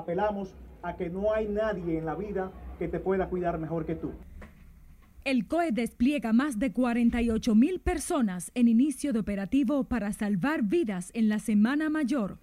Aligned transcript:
apelamos 0.00 0.54
a 0.82 0.96
que 0.96 1.08
no 1.08 1.32
hay 1.32 1.48
nadie 1.48 1.98
en 1.98 2.06
la 2.06 2.14
vida 2.14 2.50
que 2.78 2.88
te 2.88 2.98
pueda 2.98 3.28
cuidar 3.28 3.58
mejor 3.58 3.86
que 3.86 3.94
tú. 3.94 4.12
El 5.24 5.46
COE 5.46 5.70
despliega 5.70 6.32
más 6.32 6.58
de 6.58 6.72
48 6.72 7.54
mil 7.54 7.80
personas 7.80 8.50
en 8.54 8.68
inicio 8.68 9.12
de 9.12 9.18
operativo 9.18 9.84
para 9.84 10.12
salvar 10.12 10.62
vidas 10.62 11.10
en 11.14 11.28
la 11.28 11.38
Semana 11.38 11.90
Mayor. 11.90 12.38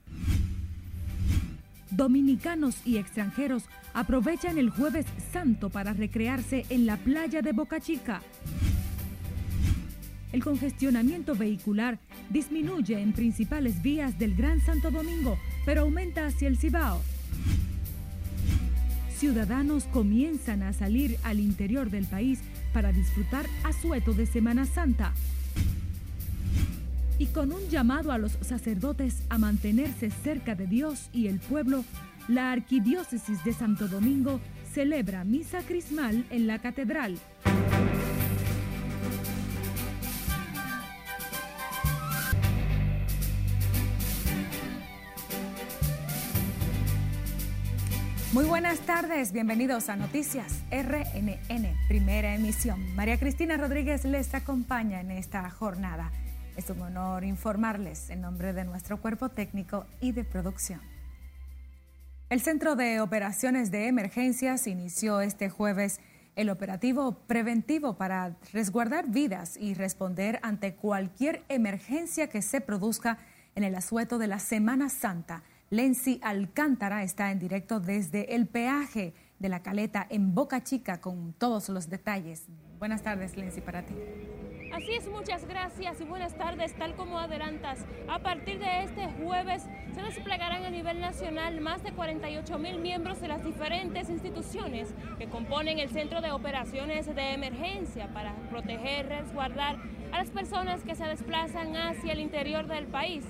Dominicanos 1.89 2.85
y 2.85 2.97
extranjeros 2.97 3.63
aprovechan 3.93 4.59
el 4.59 4.69
jueves 4.69 5.07
santo 5.31 5.69
para 5.69 5.93
recrearse 5.93 6.65
en 6.69 6.85
la 6.85 6.97
playa 6.97 7.41
de 7.41 7.53
Boca 7.53 7.79
Chica. 7.79 8.21
El 10.31 10.43
congestionamiento 10.43 11.33
vehicular 11.33 11.97
disminuye 12.29 12.99
en 12.99 13.13
principales 13.13 13.81
vías 13.81 14.19
del 14.19 14.35
Gran 14.35 14.59
Santo 14.61 14.91
Domingo, 14.91 15.39
pero 15.65 15.81
aumenta 15.81 16.27
hacia 16.27 16.47
el 16.47 16.57
Cibao. 16.57 17.01
Ciudadanos 19.17 19.85
comienzan 19.85 20.61
a 20.61 20.73
salir 20.73 21.17
al 21.23 21.39
interior 21.39 21.89
del 21.89 22.05
país 22.05 22.39
para 22.71 22.91
disfrutar 22.91 23.47
asueto 23.63 24.13
de 24.13 24.27
Semana 24.27 24.67
Santa. 24.67 25.11
Y 27.17 27.25
con 27.25 27.51
un 27.51 27.67
llamado 27.69 28.11
a 28.11 28.19
los 28.19 28.33
sacerdotes 28.41 29.23
a 29.29 29.39
mantenerse 29.39 30.11
cerca 30.11 30.53
de 30.53 30.67
Dios 30.67 31.09
y 31.13 31.25
el 31.25 31.39
pueblo, 31.39 31.83
la 32.27 32.51
Arquidiócesis 32.51 33.43
de 33.43 33.53
Santo 33.53 33.87
Domingo 33.87 34.39
celebra 34.71 35.23
misa 35.23 35.63
crismal 35.63 36.23
en 36.29 36.45
la 36.45 36.59
catedral. 36.59 37.17
Muy 48.37 48.45
buenas 48.45 48.81
tardes, 48.81 49.31
bienvenidos 49.31 49.89
a 49.89 49.95
Noticias 49.95 50.61
RNN, 50.69 51.75
primera 51.87 52.35
emisión. 52.35 52.95
María 52.95 53.17
Cristina 53.17 53.57
Rodríguez 53.57 54.05
les 54.05 54.31
acompaña 54.35 55.01
en 55.01 55.09
esta 55.09 55.49
jornada. 55.49 56.11
Es 56.55 56.69
un 56.69 56.79
honor 56.79 57.23
informarles 57.23 58.11
en 58.11 58.21
nombre 58.21 58.53
de 58.53 58.63
nuestro 58.63 59.01
cuerpo 59.01 59.29
técnico 59.29 59.87
y 60.01 60.11
de 60.11 60.23
producción. 60.23 60.81
El 62.29 62.39
Centro 62.39 62.75
de 62.75 63.01
Operaciones 63.01 63.71
de 63.71 63.87
Emergencias 63.87 64.67
inició 64.67 65.19
este 65.21 65.49
jueves 65.49 65.99
el 66.35 66.51
operativo 66.51 67.13
preventivo 67.25 67.97
para 67.97 68.35
resguardar 68.53 69.09
vidas 69.09 69.57
y 69.57 69.73
responder 69.73 70.39
ante 70.43 70.75
cualquier 70.75 71.43
emergencia 71.49 72.29
que 72.29 72.43
se 72.43 72.61
produzca 72.61 73.17
en 73.55 73.63
el 73.63 73.73
asueto 73.73 74.19
de 74.19 74.27
la 74.27 74.37
Semana 74.37 74.89
Santa. 74.89 75.41
Lenzi 75.69 76.21
Alcántara 76.23 77.03
está 77.03 77.29
en 77.29 77.39
directo 77.39 77.81
desde 77.81 78.35
el 78.35 78.47
peaje 78.47 79.13
de 79.37 79.49
la 79.49 79.61
caleta 79.61 80.07
en 80.09 80.33
Boca 80.33 80.63
Chica 80.63 81.01
con 81.01 81.33
todos 81.33 81.67
los 81.67 81.89
detalles. 81.89 82.47
Buenas 82.79 83.03
tardes, 83.03 83.35
Lenzi, 83.35 83.59
para 83.59 83.85
ti. 83.85 83.93
Así 84.73 84.93
es, 84.93 85.09
muchas 85.09 85.45
gracias 85.45 85.99
y 85.99 86.05
buenas 86.05 86.37
tardes. 86.37 86.73
Tal 86.75 86.95
como 86.95 87.19
adelantas, 87.19 87.85
a 88.07 88.19
partir 88.19 88.59
de 88.59 88.83
este 88.83 89.07
jueves 89.21 89.63
se 89.93 90.01
desplegarán 90.01 90.63
a 90.63 90.69
nivel 90.69 91.01
nacional 91.01 91.59
más 91.59 91.83
de 91.83 91.91
48 91.91 92.57
mil 92.59 92.79
miembros 92.79 93.19
de 93.19 93.27
las 93.27 93.43
diferentes 93.43 94.09
instituciones 94.09 94.93
que 95.17 95.27
componen 95.27 95.79
el 95.79 95.89
Centro 95.89 96.21
de 96.21 96.31
Operaciones 96.31 97.13
de 97.13 97.33
Emergencia 97.33 98.07
para 98.13 98.33
proteger, 98.49 99.09
resguardar 99.09 99.75
a 100.13 100.19
las 100.19 100.29
personas 100.29 100.83
que 100.83 100.95
se 100.95 101.03
desplazan 101.03 101.75
hacia 101.75 102.13
el 102.13 102.21
interior 102.21 102.67
del 102.67 102.85
país 102.85 103.25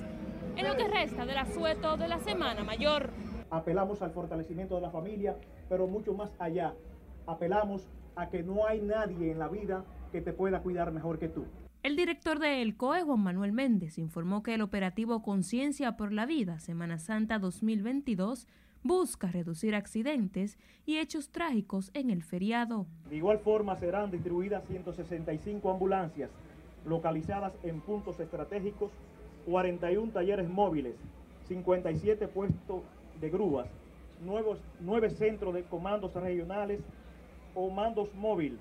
en 0.58 0.68
lo 0.68 0.76
que 0.76 0.88
resta 0.88 1.26
del 1.26 1.38
asueto 1.38 1.98
de 1.98 2.08
la 2.08 2.20
Semana 2.20 2.64
Mayor. 2.64 3.12
Apelamos 3.52 4.02
al 4.02 4.10
fortalecimiento 4.12 4.76
de 4.76 4.82
la 4.82 4.90
familia, 4.90 5.38
pero 5.70 5.86
mucho 5.86 6.16
más 6.16 6.32
allá. 6.40 6.74
Apelamos 7.28 7.88
a 8.16 8.30
que 8.30 8.42
no 8.42 8.66
hay 8.66 8.82
nadie 8.82 9.32
en 9.32 9.38
la 9.38 9.50
vida 9.50 9.86
que 10.12 10.22
te 10.22 10.34
pueda 10.34 10.62
cuidar 10.62 10.92
mejor 10.92 11.20
que 11.20 11.30
tú. 11.30 11.46
El 11.84 11.96
director 11.96 12.40
de 12.40 12.64
El 12.64 12.76
COE, 12.76 13.04
Juan 13.04 13.20
Manuel 13.20 13.52
Méndez, 13.52 14.00
informó 14.00 14.42
que 14.42 14.56
el 14.56 14.62
operativo 14.62 15.22
Conciencia 15.22 15.96
por 15.96 16.12
la 16.12 16.26
Vida 16.26 16.60
Semana 16.60 16.98
Santa 16.98 17.38
2022 17.38 18.48
busca 18.82 19.28
reducir 19.28 19.76
accidentes 19.76 20.58
y 20.86 20.98
hechos 20.98 21.30
trágicos 21.30 21.92
en 21.94 22.10
el 22.10 22.24
feriado. 22.24 22.88
De 23.10 23.18
igual 23.18 23.38
forma 23.40 23.76
serán 23.76 24.10
distribuidas 24.10 24.66
165 24.68 25.70
ambulancias 25.70 26.32
localizadas 26.86 27.54
en 27.64 27.80
puntos 27.82 28.20
estratégicos 28.20 28.92
41 29.48 30.12
talleres 30.12 30.50
móviles, 30.50 30.96
57 31.48 32.28
puestos 32.28 32.82
de 33.22 33.30
grúas, 33.30 33.68
nuevos, 34.22 34.60
9 34.82 35.10
centros 35.12 35.54
de 35.54 35.64
comandos 35.64 36.14
regionales 36.14 36.82
o 37.56 37.70
mandos 37.70 38.14
móvil 38.14 38.60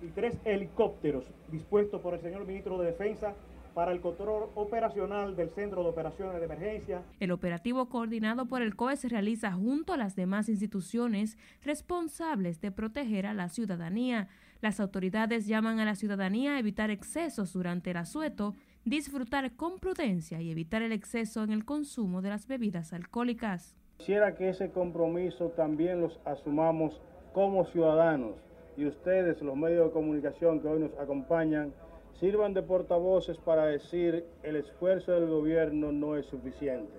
y 0.00 0.06
tres 0.06 0.38
helicópteros 0.44 1.24
dispuestos 1.50 2.00
por 2.00 2.14
el 2.14 2.20
señor 2.20 2.46
ministro 2.46 2.78
de 2.78 2.86
Defensa 2.86 3.34
para 3.74 3.90
el 3.92 4.00
control 4.00 4.48
operacional 4.54 5.34
del 5.36 5.50
Centro 5.50 5.82
de 5.82 5.88
Operaciones 5.88 6.38
de 6.38 6.44
Emergencia. 6.44 7.02
El 7.18 7.32
operativo 7.32 7.88
coordinado 7.88 8.46
por 8.46 8.62
el 8.62 8.76
COE 8.76 8.96
se 8.96 9.08
realiza 9.08 9.52
junto 9.52 9.92
a 9.92 9.96
las 9.96 10.14
demás 10.14 10.48
instituciones 10.48 11.36
responsables 11.62 12.60
de 12.60 12.70
proteger 12.70 13.26
a 13.26 13.34
la 13.34 13.48
ciudadanía. 13.48 14.28
Las 14.60 14.78
autoridades 14.80 15.46
llaman 15.46 15.80
a 15.80 15.84
la 15.84 15.96
ciudadanía 15.96 16.54
a 16.54 16.58
evitar 16.58 16.90
excesos 16.90 17.52
durante 17.52 17.90
el 17.90 17.98
asueto 17.98 18.54
disfrutar 18.84 19.52
con 19.56 19.78
prudencia 19.78 20.40
y 20.40 20.50
evitar 20.50 20.82
el 20.82 20.92
exceso 20.92 21.42
en 21.42 21.50
el 21.50 21.64
consumo 21.64 22.22
de 22.22 22.30
las 22.30 22.46
bebidas 22.46 22.92
alcohólicas. 22.92 23.76
Quisiera 23.98 24.34
que 24.34 24.48
ese 24.48 24.70
compromiso 24.70 25.48
también 25.56 26.00
los 26.00 26.18
asumamos 26.24 27.00
como 27.32 27.66
ciudadanos 27.66 28.34
y 28.76 28.86
ustedes, 28.86 29.42
los 29.42 29.56
medios 29.56 29.86
de 29.86 29.92
comunicación 29.92 30.60
que 30.60 30.68
hoy 30.68 30.80
nos 30.80 30.96
acompañan, 30.98 31.72
sirvan 32.20 32.54
de 32.54 32.62
portavoces 32.62 33.36
para 33.38 33.66
decir 33.66 34.24
el 34.42 34.56
esfuerzo 34.56 35.12
del 35.12 35.26
gobierno 35.26 35.92
no 35.92 36.16
es 36.16 36.26
suficiente. 36.26 36.92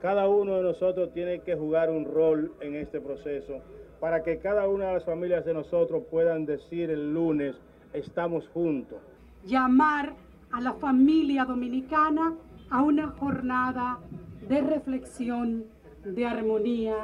Cada 0.00 0.28
uno 0.28 0.56
de 0.56 0.62
nosotros 0.62 1.12
tiene 1.12 1.40
que 1.40 1.56
jugar 1.56 1.90
un 1.90 2.04
rol 2.04 2.52
en 2.60 2.76
este 2.76 3.00
proceso 3.00 3.60
para 4.00 4.22
que 4.22 4.38
cada 4.38 4.68
una 4.68 4.88
de 4.88 4.94
las 4.94 5.04
familias 5.04 5.44
de 5.44 5.54
nosotros 5.54 6.04
puedan 6.10 6.46
decir 6.46 6.90
el 6.90 7.12
lunes, 7.12 7.56
estamos 7.92 8.46
juntos. 8.48 8.98
Llamar 9.44 10.14
a 10.56 10.60
la 10.62 10.72
familia 10.72 11.44
dominicana 11.44 12.34
a 12.70 12.82
una 12.82 13.08
jornada 13.08 13.98
de 14.48 14.62
reflexión, 14.62 15.66
de 16.02 16.24
armonía 16.24 16.96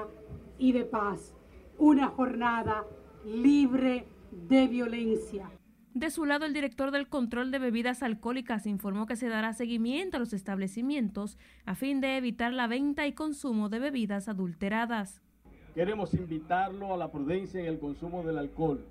y 0.58 0.72
de 0.72 0.86
paz. 0.86 1.34
Una 1.76 2.08
jornada 2.08 2.86
libre 3.26 4.06
de 4.48 4.68
violencia. 4.68 5.50
De 5.92 6.08
su 6.08 6.24
lado, 6.24 6.46
el 6.46 6.54
director 6.54 6.92
del 6.92 7.10
control 7.10 7.50
de 7.50 7.58
bebidas 7.58 8.02
alcohólicas 8.02 8.64
informó 8.64 9.04
que 9.04 9.16
se 9.16 9.28
dará 9.28 9.52
seguimiento 9.52 10.16
a 10.16 10.20
los 10.20 10.32
establecimientos 10.32 11.36
a 11.66 11.74
fin 11.74 12.00
de 12.00 12.16
evitar 12.16 12.54
la 12.54 12.66
venta 12.68 13.06
y 13.06 13.12
consumo 13.12 13.68
de 13.68 13.80
bebidas 13.80 14.28
adulteradas. 14.28 15.20
Queremos 15.74 16.14
invitarlo 16.14 16.94
a 16.94 16.96
la 16.96 17.12
prudencia 17.12 17.60
en 17.60 17.66
el 17.66 17.78
consumo 17.78 18.22
del 18.22 18.38
alcohol. 18.38 18.82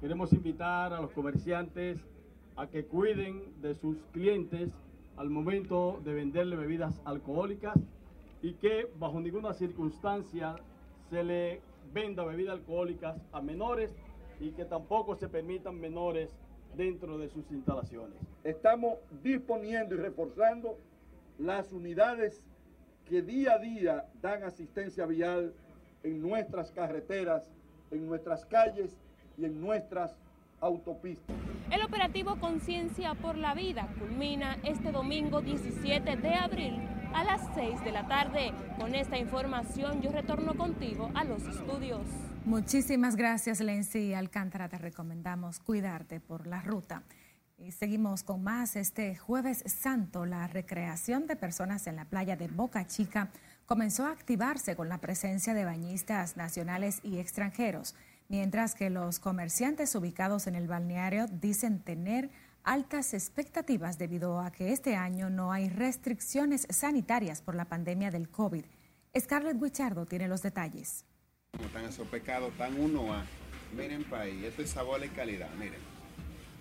Queremos 0.00 0.32
invitar 0.32 0.92
a 0.92 1.00
los 1.00 1.12
comerciantes 1.12 2.00
a 2.56 2.66
que 2.66 2.84
cuiden 2.84 3.42
de 3.60 3.74
sus 3.74 3.96
clientes 4.12 4.70
al 5.16 5.30
momento 5.30 6.00
de 6.04 6.14
venderle 6.14 6.56
bebidas 6.56 7.00
alcohólicas 7.04 7.76
y 8.42 8.54
que 8.54 8.88
bajo 8.98 9.20
ninguna 9.20 9.52
circunstancia 9.54 10.56
se 11.10 11.22
le 11.22 11.60
venda 11.92 12.24
bebidas 12.24 12.54
alcohólicas 12.54 13.16
a 13.32 13.40
menores 13.40 13.94
y 14.40 14.50
que 14.50 14.64
tampoco 14.64 15.14
se 15.14 15.28
permitan 15.28 15.78
menores 15.80 16.34
dentro 16.76 17.18
de 17.18 17.28
sus 17.28 17.50
instalaciones. 17.50 18.18
Estamos 18.44 18.94
disponiendo 19.22 19.94
y 19.94 19.98
reforzando 19.98 20.78
las 21.38 21.72
unidades 21.72 22.42
que 23.08 23.22
día 23.22 23.54
a 23.54 23.58
día 23.58 24.06
dan 24.20 24.42
asistencia 24.42 25.06
vial 25.06 25.54
en 26.02 26.20
nuestras 26.20 26.72
carreteras, 26.72 27.50
en 27.90 28.06
nuestras 28.06 28.44
calles 28.46 28.96
y 29.36 29.44
en 29.44 29.60
nuestras 29.60 30.16
autopistas. 30.60 31.36
El 31.72 31.80
operativo 31.80 32.36
Conciencia 32.36 33.14
por 33.14 33.38
la 33.38 33.54
Vida 33.54 33.88
culmina 33.98 34.58
este 34.62 34.92
domingo 34.92 35.40
17 35.40 36.16
de 36.18 36.34
abril 36.34 36.78
a 37.14 37.24
las 37.24 37.40
6 37.54 37.82
de 37.82 37.92
la 37.92 38.06
tarde. 38.06 38.52
Con 38.78 38.94
esta 38.94 39.16
información 39.16 40.02
yo 40.02 40.12
retorno 40.12 40.54
contigo 40.54 41.10
a 41.14 41.24
los 41.24 41.42
estudios. 41.44 42.02
Muchísimas 42.44 43.16
gracias, 43.16 43.60
Lenzi 43.60 44.12
Alcántara. 44.12 44.68
Te 44.68 44.76
recomendamos 44.76 45.60
cuidarte 45.60 46.20
por 46.20 46.46
la 46.46 46.60
ruta. 46.60 47.04
Seguimos 47.70 48.22
con 48.22 48.42
más. 48.42 48.76
Este 48.76 49.16
jueves 49.16 49.64
santo, 49.66 50.26
la 50.26 50.48
recreación 50.48 51.26
de 51.26 51.36
personas 51.36 51.86
en 51.86 51.96
la 51.96 52.04
playa 52.04 52.36
de 52.36 52.48
Boca 52.48 52.86
Chica 52.86 53.30
comenzó 53.64 54.04
a 54.04 54.10
activarse 54.10 54.76
con 54.76 54.90
la 54.90 54.98
presencia 54.98 55.54
de 55.54 55.64
bañistas 55.64 56.36
nacionales 56.36 57.00
y 57.02 57.18
extranjeros 57.18 57.94
mientras 58.32 58.74
que 58.74 58.88
los 58.88 59.18
comerciantes 59.18 59.94
ubicados 59.94 60.46
en 60.46 60.54
el 60.54 60.66
balneario 60.66 61.26
dicen 61.26 61.80
tener 61.80 62.30
altas 62.64 63.12
expectativas 63.12 63.98
debido 63.98 64.40
a 64.40 64.50
que 64.50 64.72
este 64.72 64.96
año 64.96 65.28
no 65.28 65.52
hay 65.52 65.68
restricciones 65.68 66.66
sanitarias 66.70 67.42
por 67.42 67.54
la 67.54 67.66
pandemia 67.66 68.10
del 68.10 68.30
COVID. 68.30 68.64
Scarlett 69.18 69.62
Guichardo 69.62 70.06
tiene 70.06 70.28
los 70.28 70.40
detalles. 70.40 71.04
Como 71.50 71.66
están 71.66 71.84
esos 71.84 72.08
pescados, 72.08 72.56
tan 72.56 72.80
uno 72.80 73.12
a. 73.12 73.22
Miren 73.76 74.02
país, 74.04 74.42
esto 74.44 74.62
es 74.62 74.70
sabor 74.70 75.04
y 75.04 75.10
calidad, 75.10 75.50
miren. 75.58 75.80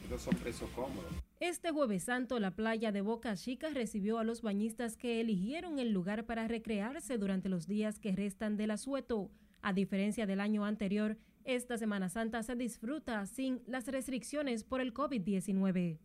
Estos 0.03 0.23
son 0.23 0.35
precios 0.35 0.69
cómodos. 0.71 1.09
Este 1.39 1.71
jueves 1.71 2.03
santo, 2.03 2.37
la 2.41 2.51
playa 2.51 2.91
de 2.91 2.99
Boca 2.99 3.37
Chica 3.37 3.69
recibió 3.69 4.19
a 4.19 4.25
los 4.25 4.41
bañistas 4.41 4.97
que 4.97 5.21
eligieron 5.21 5.79
el 5.79 5.93
lugar 5.93 6.25
para 6.25 6.49
recrearse 6.49 7.17
durante 7.17 7.47
los 7.47 7.65
días 7.65 7.97
que 7.97 8.11
restan 8.11 8.57
del 8.57 8.71
asueto. 8.71 9.31
A 9.61 9.71
diferencia 9.71 10.25
del 10.25 10.41
año 10.41 10.65
anterior, 10.65 11.17
esta 11.45 11.77
Semana 11.77 12.09
Santa 12.09 12.43
se 12.43 12.55
disfruta 12.55 13.25
sin 13.25 13.61
las 13.67 13.87
restricciones 13.87 14.63
por 14.63 14.81
el 14.81 14.93
COVID-19. 14.93 15.99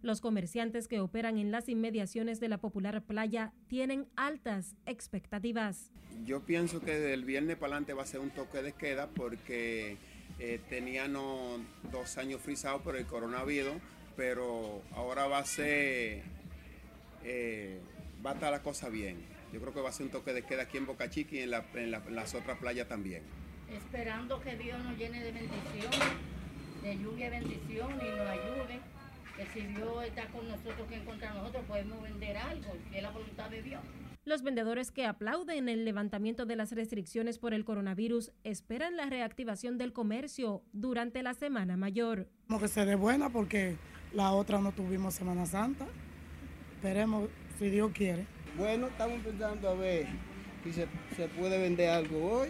Los 0.00 0.20
comerciantes 0.20 0.88
que 0.88 1.00
operan 1.00 1.38
en 1.38 1.50
las 1.50 1.68
inmediaciones 1.68 2.40
de 2.40 2.48
la 2.48 2.58
popular 2.58 3.02
playa 3.02 3.52
tienen 3.66 4.06
altas 4.16 4.76
expectativas. 4.86 5.90
Yo 6.24 6.40
pienso 6.40 6.80
que 6.80 6.98
del 6.98 7.24
viernes 7.24 7.56
para 7.56 7.74
adelante 7.74 7.94
va 7.94 8.04
a 8.04 8.06
ser 8.06 8.20
un 8.20 8.30
toque 8.30 8.62
de 8.62 8.72
queda 8.72 9.08
porque 9.08 9.96
eh, 10.38 10.60
tenían 10.68 11.14
dos 11.90 12.16
años 12.16 12.40
frisados 12.40 12.80
por 12.82 12.96
el 12.96 13.06
coronavirus, 13.06 13.74
pero 14.16 14.82
ahora 14.94 15.26
va 15.26 15.38
a 15.38 15.44
ser, 15.44 16.22
eh, 17.24 17.80
va 18.24 18.30
a 18.30 18.34
estar 18.34 18.52
la 18.52 18.62
cosa 18.62 18.88
bien. 18.88 19.37
Yo 19.52 19.60
creo 19.60 19.72
que 19.72 19.80
va 19.80 19.88
a 19.88 19.92
ser 19.92 20.06
un 20.06 20.12
toque 20.12 20.32
de 20.32 20.42
queda 20.42 20.62
aquí 20.62 20.76
en 20.76 20.86
Boca 20.86 21.08
Chica 21.08 21.36
y 21.36 21.40
en, 21.40 21.50
las 21.50 22.34
otras 22.34 22.58
playas 22.58 22.86
también. 22.88 23.22
Esperando 23.72 24.40
que 24.40 24.56
Dios 24.56 24.82
nos 24.82 24.96
llene 24.98 25.22
de 25.22 25.32
bendición, 25.32 25.90
de 26.82 26.98
lluvia 26.98 27.26
y 27.26 27.30
bendición 27.30 27.90
y 27.92 28.16
nos 28.16 28.28
ayude 28.28 28.80
que 29.36 29.46
si 29.46 29.66
Dios 29.68 30.04
está 30.04 30.26
con 30.28 30.48
nosotros, 30.48 30.88
que 30.88 31.04
contra 31.04 31.32
nosotros 31.32 31.64
podemos 31.66 32.02
vender 32.02 32.36
algo, 32.36 32.76
si 32.90 32.96
es 32.96 33.02
la 33.02 33.10
voluntad 33.10 33.48
de 33.48 33.62
Dios. 33.62 33.80
Los 34.24 34.42
vendedores 34.42 34.90
que 34.90 35.06
aplauden 35.06 35.70
el 35.70 35.84
levantamiento 35.86 36.44
de 36.44 36.56
las 36.56 36.72
restricciones 36.72 37.38
por 37.38 37.54
el 37.54 37.64
coronavirus 37.64 38.32
esperan 38.44 38.96
la 38.96 39.06
reactivación 39.06 39.78
del 39.78 39.92
comercio 39.92 40.62
durante 40.72 41.22
la 41.22 41.32
Semana 41.32 41.76
Mayor. 41.76 42.28
Como 42.48 42.60
que 42.60 42.68
se 42.68 42.84
dé 42.84 42.94
buena 42.94 43.30
porque 43.30 43.76
la 44.12 44.32
otra 44.32 44.60
no 44.60 44.72
tuvimos 44.72 45.14
Semana 45.14 45.46
Santa. 45.46 45.86
Esperemos 46.74 47.30
si 47.58 47.70
Dios 47.70 47.90
quiere. 47.94 48.26
Bueno, 48.58 48.88
estamos 48.88 49.20
pensando 49.22 49.68
a 49.68 49.74
ver 49.74 50.06
si 50.64 50.72
se, 50.72 50.88
se 51.14 51.28
puede 51.28 51.62
vender 51.62 51.90
algo 51.90 52.40
hoy, 52.40 52.48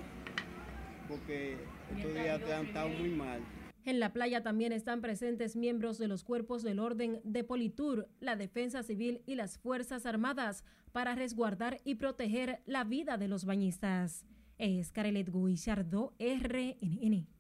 porque 1.07 1.59
estos 1.95 2.15
días 2.15 2.41
han 2.51 2.67
estado 2.67 2.89
muy 2.89 3.11
mal. 3.11 3.41
En 3.85 4.01
la 4.01 4.15
playa 4.15 4.43
también 4.43 4.73
están 4.73 5.03
presentes 5.03 5.55
miembros 5.55 5.99
de 5.99 6.09
los 6.09 6.25
cuerpos 6.25 6.63
del 6.63 6.79
orden 6.79 7.21
de 7.25 7.45
Politur, 7.45 8.09
la 8.21 8.37
Defensa 8.37 8.83
Civil 8.83 9.21
y 9.27 9.35
las 9.35 9.59
Fuerzas 9.59 10.07
Armadas 10.07 10.65
para 10.93 11.15
resguardar 11.15 11.81
y 11.85 11.97
proteger 11.97 12.63
la 12.65 12.85
vida 12.85 13.19
de 13.19 13.29
los 13.29 13.45
bañistas. 13.45 14.25
Es 14.57 14.91
Carelet 14.93 15.31
Guillardo, 15.31 16.15
RNN. 16.19 17.38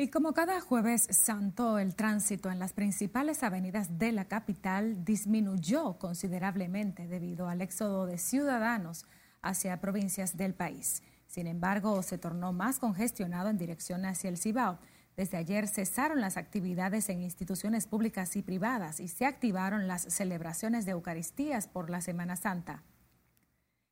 Y 0.00 0.08
como 0.08 0.32
cada 0.32 0.62
jueves 0.62 1.08
santo, 1.10 1.78
el 1.78 1.94
tránsito 1.94 2.50
en 2.50 2.58
las 2.58 2.72
principales 2.72 3.42
avenidas 3.42 3.98
de 3.98 4.12
la 4.12 4.24
capital 4.24 5.04
disminuyó 5.04 5.98
considerablemente 5.98 7.06
debido 7.06 7.50
al 7.50 7.60
éxodo 7.60 8.06
de 8.06 8.16
ciudadanos 8.16 9.04
hacia 9.42 9.78
provincias 9.78 10.38
del 10.38 10.54
país. 10.54 11.02
Sin 11.26 11.46
embargo, 11.46 12.02
se 12.02 12.16
tornó 12.16 12.54
más 12.54 12.78
congestionado 12.78 13.50
en 13.50 13.58
dirección 13.58 14.06
hacia 14.06 14.30
el 14.30 14.38
Cibao. 14.38 14.78
Desde 15.18 15.36
ayer 15.36 15.68
cesaron 15.68 16.22
las 16.22 16.38
actividades 16.38 17.10
en 17.10 17.20
instituciones 17.20 17.86
públicas 17.86 18.36
y 18.36 18.42
privadas 18.42 19.00
y 19.00 19.08
se 19.08 19.26
activaron 19.26 19.86
las 19.86 20.04
celebraciones 20.04 20.86
de 20.86 20.92
Eucaristías 20.92 21.68
por 21.68 21.90
la 21.90 22.00
Semana 22.00 22.36
Santa. 22.36 22.84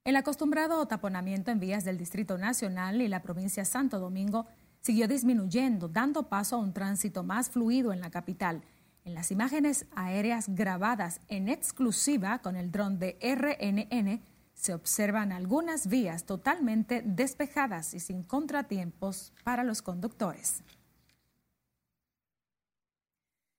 El 0.05 0.17
acostumbrado 0.17 0.89
taponamiento 0.89 1.51
en 1.51 1.61
vías 1.61 1.85
del 1.85 1.99
Distrito 1.99 2.39
Nacional 2.39 3.03
y 3.03 3.09
la 3.09 3.21
provincia 3.21 3.67
Santo 3.67 3.99
Domingo 3.99 4.47
siguió 4.81 5.09
disminuyendo, 5.09 5.89
dando 5.89 6.29
paso 6.29 6.57
a 6.57 6.59
un 6.59 6.73
tránsito 6.73 7.23
más 7.23 7.51
fluido 7.51 7.93
en 7.93 8.01
la 8.01 8.11
capital. 8.11 8.63
En 9.05 9.15
las 9.15 9.31
imágenes 9.31 9.87
aéreas 9.95 10.49
grabadas 10.49 11.21
en 11.29 11.49
exclusiva 11.49 12.41
con 12.41 12.57
el 12.57 12.71
dron 12.71 12.99
de 12.99 13.19
RNN, 13.23 14.23
se 14.55 14.75
observan 14.75 15.31
algunas 15.31 15.87
vías 15.87 16.25
totalmente 16.25 17.03
despejadas 17.05 17.95
y 17.95 18.01
sin 18.01 18.23
contratiempos 18.23 19.33
para 19.45 19.63
los 19.63 19.83
conductores. 19.83 20.63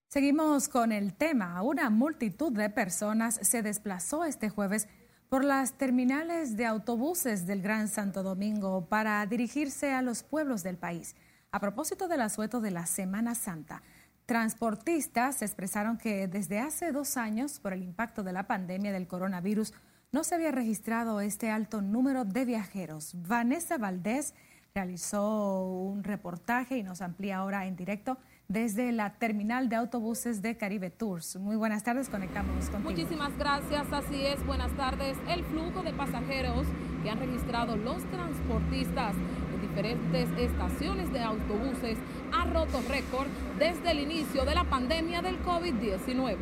Seguimos 0.09 0.67
con 0.67 0.91
el 0.91 1.13
tema. 1.13 1.61
Una 1.61 1.89
multitud 1.89 2.51
de 2.51 2.69
personas 2.69 3.39
se 3.43 3.61
desplazó 3.61 4.25
este 4.25 4.49
jueves 4.49 4.87
por 5.29 5.45
las 5.45 5.73
terminales 5.73 6.57
de 6.57 6.65
autobuses 6.65 7.45
del 7.45 7.61
Gran 7.61 7.87
Santo 7.87 8.23
Domingo 8.23 8.87
para 8.87 9.23
dirigirse 9.27 9.93
a 9.93 10.01
los 10.01 10.23
pueblos 10.23 10.63
del 10.63 10.77
país. 10.77 11.15
A 11.51 11.59
propósito 11.59 12.07
del 12.07 12.21
asueto 12.21 12.61
de 12.61 12.71
la 12.71 12.87
Semana 12.87 13.35
Santa, 13.35 13.83
transportistas 14.25 15.43
expresaron 15.43 15.99
que 15.99 16.27
desde 16.27 16.59
hace 16.59 16.91
dos 16.91 17.15
años, 17.15 17.59
por 17.59 17.73
el 17.73 17.83
impacto 17.83 18.23
de 18.23 18.33
la 18.33 18.47
pandemia 18.47 18.91
del 18.91 19.07
coronavirus, 19.07 19.73
no 20.11 20.23
se 20.23 20.33
había 20.33 20.51
registrado 20.51 21.21
este 21.21 21.51
alto 21.51 21.83
número 21.83 22.25
de 22.25 22.45
viajeros. 22.45 23.13
Vanessa 23.27 23.77
Valdés 23.77 24.33
realizó 24.73 25.63
un 25.63 26.03
reportaje 26.03 26.77
y 26.77 26.83
nos 26.83 27.01
amplía 27.01 27.37
ahora 27.37 27.67
en 27.67 27.75
directo 27.75 28.17
desde 28.49 28.91
la 28.91 29.11
terminal 29.11 29.69
de 29.69 29.75
autobuses 29.75 30.41
de 30.41 30.57
Caribe 30.57 30.89
Tours. 30.89 31.35
Muy 31.35 31.55
buenas 31.55 31.83
tardes, 31.83 32.09
conectamos 32.09 32.67
contigo. 32.69 32.89
Muchísimas 32.89 33.37
gracias, 33.37 33.85
así 33.93 34.25
es, 34.25 34.43
buenas 34.43 34.71
tardes. 34.71 35.15
El 35.29 35.43
flujo 35.43 35.83
de 35.83 35.93
pasajeros 35.93 36.65
que 37.03 37.11
han 37.11 37.19
registrado 37.19 37.77
los 37.77 38.03
transportistas 38.05 39.13
en 39.53 39.61
diferentes 39.61 40.27
estaciones 40.35 41.13
de 41.13 41.19
autobuses 41.19 41.99
ha 42.33 42.45
roto 42.45 42.81
récord 42.89 43.27
desde 43.59 43.91
el 43.91 43.99
inicio 43.99 44.43
de 44.45 44.55
la 44.55 44.63
pandemia 44.63 45.21
del 45.21 45.37
COVID-19. 45.43 46.35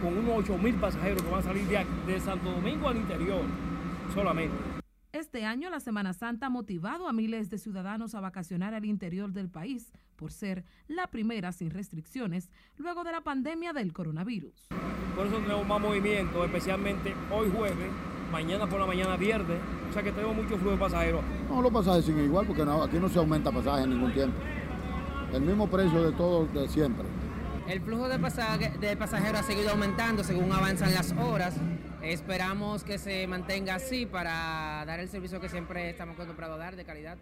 Con 0.00 0.16
unos 0.16 0.44
8 0.44 0.58
mil 0.58 0.76
pasajeros 0.76 1.20
que 1.20 1.28
van 1.28 1.40
a 1.40 1.42
salir 1.42 1.66
de, 1.66 1.84
de 2.06 2.20
Santo 2.20 2.52
Domingo 2.52 2.88
al 2.88 2.98
interior 2.98 3.42
solamente. 4.14 4.77
Este 5.18 5.44
año 5.44 5.68
la 5.68 5.80
Semana 5.80 6.12
Santa 6.12 6.46
ha 6.46 6.48
motivado 6.48 7.08
a 7.08 7.12
miles 7.12 7.50
de 7.50 7.58
ciudadanos 7.58 8.14
a 8.14 8.20
vacacionar 8.20 8.72
al 8.72 8.84
interior 8.84 9.32
del 9.32 9.48
país 9.48 9.90
por 10.14 10.30
ser 10.30 10.64
la 10.86 11.08
primera 11.08 11.50
sin 11.50 11.70
restricciones 11.70 12.50
luego 12.76 13.02
de 13.02 13.10
la 13.10 13.22
pandemia 13.22 13.72
del 13.72 13.92
coronavirus. 13.92 14.68
Por 15.16 15.26
eso 15.26 15.38
tenemos 15.38 15.66
más 15.66 15.80
movimiento, 15.80 16.44
especialmente 16.44 17.16
hoy 17.32 17.50
jueves, 17.50 17.90
mañana 18.30 18.68
por 18.68 18.78
la 18.78 18.86
mañana 18.86 19.16
viernes, 19.16 19.58
o 19.90 19.92
sea 19.92 20.04
que 20.04 20.12
tenemos 20.12 20.36
mucho 20.36 20.56
flujo 20.56 20.70
de 20.70 20.76
pasajeros. 20.76 21.24
No, 21.48 21.62
los 21.62 21.72
pasajes 21.72 22.04
siguen 22.04 22.26
igual 22.26 22.46
porque 22.46 22.62
aquí 22.62 22.98
no 23.00 23.08
se 23.08 23.18
aumenta 23.18 23.50
pasaje 23.50 23.82
en 23.82 23.90
ningún 23.90 24.12
tiempo. 24.12 24.36
El 25.32 25.40
mismo 25.40 25.68
precio 25.68 26.00
de 26.00 26.12
todo 26.12 26.46
de 26.46 26.68
siempre. 26.68 27.04
El 27.66 27.80
flujo 27.80 28.08
de, 28.08 28.18
de 28.18 28.96
pasajeros 28.96 29.40
ha 29.40 29.42
seguido 29.42 29.70
aumentando 29.70 30.22
según 30.22 30.52
avanzan 30.52 30.94
las 30.94 31.10
horas. 31.10 31.56
Esperamos 32.02 32.84
que 32.84 32.96
se 32.96 33.26
mantenga 33.26 33.74
así 33.74 34.06
para 34.06 34.84
dar 34.86 35.00
el 35.00 35.08
servicio 35.08 35.40
que 35.40 35.48
siempre 35.48 35.90
estamos 35.90 36.14
acostumbrados 36.14 36.56
a 36.56 36.58
dar 36.58 36.76
de 36.76 36.84
calidad. 36.84 37.18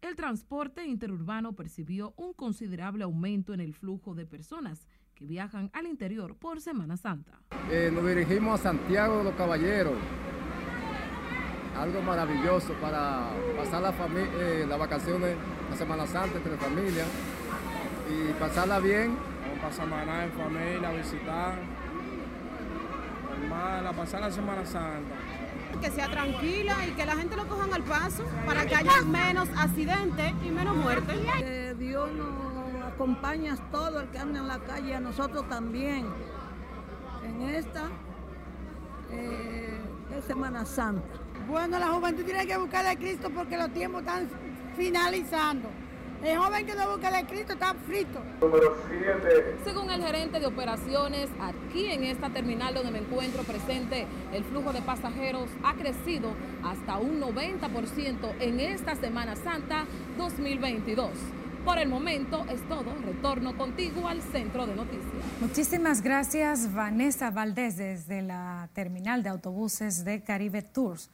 El 0.00 0.14
transporte 0.14 0.84
interurbano 0.84 1.54
percibió 1.54 2.14
un 2.16 2.32
considerable 2.32 3.04
aumento 3.04 3.52
en 3.52 3.60
el 3.60 3.74
flujo 3.74 4.14
de 4.14 4.26
personas 4.26 4.86
que 5.14 5.26
viajan 5.26 5.70
al 5.72 5.86
interior 5.86 6.36
por 6.36 6.60
Semana 6.60 6.96
Santa. 6.96 7.40
Eh, 7.70 7.90
nos 7.92 8.06
dirigimos 8.06 8.60
a 8.60 8.62
Santiago 8.62 9.18
de 9.18 9.24
los 9.24 9.34
Caballeros. 9.34 9.94
Algo 11.76 12.02
maravilloso 12.02 12.74
para 12.74 13.30
pasar 13.56 13.82
la 13.82 13.92
eh, 14.16 14.66
las 14.68 14.78
vacaciones, 14.78 15.36
la 15.68 15.76
Semana 15.76 16.06
Santa 16.06 16.36
entre 16.36 16.56
familia 16.56 17.04
y 18.08 18.32
pasarla 18.34 18.78
bien. 18.78 19.16
Vamos 19.40 19.78
a 19.78 19.84
pasar 19.84 20.24
en 20.24 20.32
familia, 20.32 20.90
visitar 20.92 21.81
pasar 24.02 24.20
la 24.20 24.30
Semana 24.30 24.64
Santa. 24.64 25.14
Que 25.80 25.90
sea 25.90 26.08
tranquila 26.08 26.76
y 26.86 26.90
que 26.92 27.06
la 27.06 27.16
gente 27.16 27.36
lo 27.36 27.46
cojan 27.46 27.72
al 27.72 27.82
paso 27.82 28.24
para 28.46 28.66
que 28.66 28.74
haya 28.74 29.02
menos 29.02 29.48
accidentes 29.56 30.32
y 30.44 30.50
menos 30.50 30.76
muertes. 30.76 31.16
Que 31.38 31.74
Dios 31.78 32.10
nos 32.12 32.92
acompañe 32.92 33.50
a 33.50 33.56
todo 33.70 34.00
el 34.00 34.08
que 34.08 34.18
anda 34.18 34.40
en 34.40 34.48
la 34.48 34.58
calle, 34.58 34.94
a 34.94 35.00
nosotros 35.00 35.48
también, 35.48 36.06
en 37.24 37.42
esta 37.42 37.88
eh, 39.10 39.80
Semana 40.26 40.64
Santa. 40.64 41.02
Bueno, 41.48 41.78
la 41.78 41.88
juventud 41.88 42.24
tiene 42.24 42.46
que 42.46 42.56
buscar 42.56 42.86
a 42.86 42.96
Cristo 42.96 43.30
porque 43.34 43.56
los 43.56 43.72
tiempos 43.72 44.02
están 44.02 44.28
finalizando. 44.76 45.68
El 46.24 46.38
joven 46.38 46.64
que 46.64 46.74
no 46.76 46.88
busca 46.88 47.10
de 47.10 47.26
Cristo 47.26 47.54
está 47.54 47.74
frito. 47.74 48.20
Número 48.40 48.76
7. 48.88 49.56
Según 49.64 49.90
el 49.90 50.00
gerente 50.04 50.38
de 50.38 50.46
operaciones, 50.46 51.28
aquí 51.40 51.86
en 51.86 52.04
esta 52.04 52.30
terminal 52.30 52.74
donde 52.74 52.92
me 52.92 52.98
encuentro 53.00 53.42
presente, 53.42 54.06
el 54.32 54.44
flujo 54.44 54.72
de 54.72 54.82
pasajeros 54.82 55.48
ha 55.64 55.74
crecido 55.74 56.30
hasta 56.62 56.98
un 56.98 57.20
90% 57.20 58.36
en 58.38 58.60
esta 58.60 58.94
Semana 58.94 59.34
Santa 59.34 59.84
2022. 60.16 61.10
Por 61.64 61.78
el 61.78 61.88
momento 61.88 62.44
es 62.48 62.60
todo. 62.68 62.94
Retorno 63.04 63.56
contigo 63.56 64.06
al 64.06 64.22
centro 64.22 64.66
de 64.66 64.76
noticias. 64.76 65.12
Muchísimas 65.40 66.02
gracias, 66.02 66.72
Vanessa 66.72 67.32
Valdés, 67.32 67.76
desde 67.76 68.22
la 68.22 68.68
terminal 68.74 69.24
de 69.24 69.28
autobuses 69.28 70.04
de 70.04 70.22
Caribe 70.22 70.62
Tours. 70.62 71.10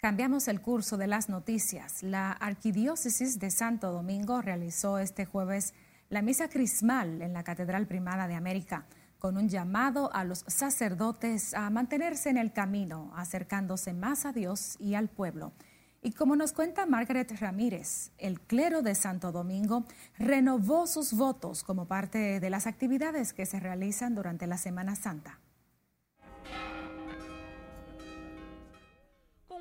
Cambiamos 0.00 0.48
el 0.48 0.62
curso 0.62 0.96
de 0.96 1.06
las 1.06 1.28
noticias. 1.28 2.02
La 2.02 2.32
Arquidiócesis 2.32 3.38
de 3.38 3.50
Santo 3.50 3.92
Domingo 3.92 4.40
realizó 4.40 4.98
este 4.98 5.26
jueves 5.26 5.74
la 6.08 6.22
misa 6.22 6.48
crismal 6.48 7.20
en 7.20 7.34
la 7.34 7.44
Catedral 7.44 7.86
Primada 7.86 8.26
de 8.26 8.34
América, 8.34 8.86
con 9.18 9.36
un 9.36 9.50
llamado 9.50 10.10
a 10.14 10.24
los 10.24 10.38
sacerdotes 10.46 11.52
a 11.52 11.68
mantenerse 11.68 12.30
en 12.30 12.38
el 12.38 12.50
camino, 12.50 13.12
acercándose 13.14 13.92
más 13.92 14.24
a 14.24 14.32
Dios 14.32 14.76
y 14.80 14.94
al 14.94 15.08
pueblo. 15.08 15.52
Y 16.00 16.12
como 16.12 16.34
nos 16.34 16.54
cuenta 16.54 16.86
Margaret 16.86 17.38
Ramírez, 17.38 18.12
el 18.16 18.40
clero 18.40 18.80
de 18.80 18.94
Santo 18.94 19.32
Domingo 19.32 19.84
renovó 20.16 20.86
sus 20.86 21.12
votos 21.12 21.62
como 21.62 21.84
parte 21.84 22.40
de 22.40 22.48
las 22.48 22.66
actividades 22.66 23.34
que 23.34 23.44
se 23.44 23.60
realizan 23.60 24.14
durante 24.14 24.46
la 24.46 24.56
Semana 24.56 24.96
Santa. 24.96 25.39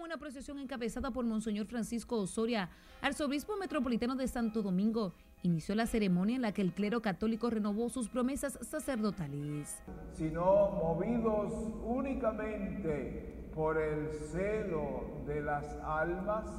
Una 0.10 0.18
procesión 0.18 0.58
encabezada 0.58 1.12
por 1.12 1.24
Monseñor 1.24 1.68
Francisco 1.68 2.18
Osoria, 2.18 2.72
arzobispo 3.00 3.58
metropolitano 3.58 4.16
de 4.16 4.28
Santo 4.28 4.64
Domingo, 4.64 5.14
inició 5.44 5.76
la 5.76 5.86
ceremonia 5.86 6.36
en 6.36 6.42
la 6.42 6.52
que 6.52 6.64
el 6.64 6.74
clero 6.74 7.00
católico 7.00 7.52
renovó 7.52 7.90
sus 7.90 8.10
promesas 8.10 8.58
sacerdotales. 8.60 9.78
Sino 10.14 10.72
movidos 10.72 11.54
únicamente 11.84 13.52
por 13.54 13.78
el 13.80 14.10
celo 14.32 15.22
de 15.28 15.42
las 15.42 15.76
almas? 15.84 16.50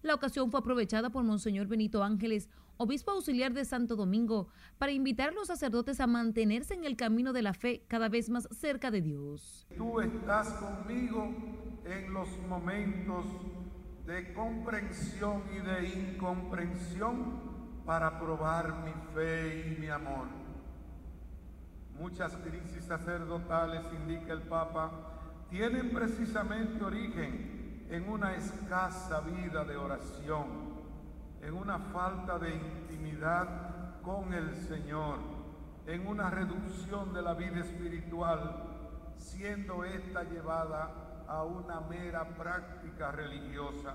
La 0.00 0.14
ocasión 0.14 0.50
fue 0.50 0.60
aprovechada 0.60 1.10
por 1.10 1.24
Monseñor 1.24 1.66
Benito 1.66 2.02
Ángeles, 2.02 2.48
obispo 2.76 3.10
auxiliar 3.10 3.52
de 3.52 3.64
Santo 3.64 3.96
Domingo, 3.96 4.48
para 4.78 4.92
invitar 4.92 5.30
a 5.30 5.32
los 5.32 5.48
sacerdotes 5.48 6.00
a 6.00 6.06
mantenerse 6.06 6.74
en 6.74 6.84
el 6.84 6.96
camino 6.96 7.32
de 7.32 7.42
la 7.42 7.54
fe 7.54 7.84
cada 7.88 8.08
vez 8.08 8.30
más 8.30 8.48
cerca 8.50 8.90
de 8.90 9.02
Dios. 9.02 9.66
Tú 9.76 10.00
estás 10.00 10.48
conmigo 10.54 11.32
en 11.84 12.12
los 12.12 12.28
momentos 12.48 13.24
de 14.06 14.32
comprensión 14.32 15.42
y 15.54 15.60
de 15.60 15.88
incomprensión 15.88 17.54
para 17.84 18.18
probar 18.18 18.84
mi 18.84 18.92
fe 19.14 19.76
y 19.76 19.80
mi 19.80 19.88
amor 19.88 20.44
muchas 21.98 22.36
crisis 22.36 22.84
sacerdotales, 22.84 23.82
indica 23.92 24.32
el 24.32 24.42
Papa, 24.42 24.90
tienen 25.50 25.90
precisamente 25.90 26.82
origen 26.84 27.86
en 27.90 28.08
una 28.08 28.34
escasa 28.34 29.20
vida 29.20 29.64
de 29.64 29.76
oración, 29.76 30.63
en 31.46 31.54
una 31.54 31.78
falta 31.78 32.38
de 32.38 32.54
intimidad 32.54 34.00
con 34.02 34.32
el 34.32 34.54
Señor, 34.54 35.18
en 35.86 36.06
una 36.06 36.30
reducción 36.30 37.12
de 37.12 37.20
la 37.20 37.34
vida 37.34 37.60
espiritual, 37.60 38.64
siendo 39.16 39.84
esta 39.84 40.24
llevada 40.24 40.90
a 41.28 41.44
una 41.44 41.80
mera 41.82 42.26
práctica 42.36 43.12
religiosa. 43.12 43.94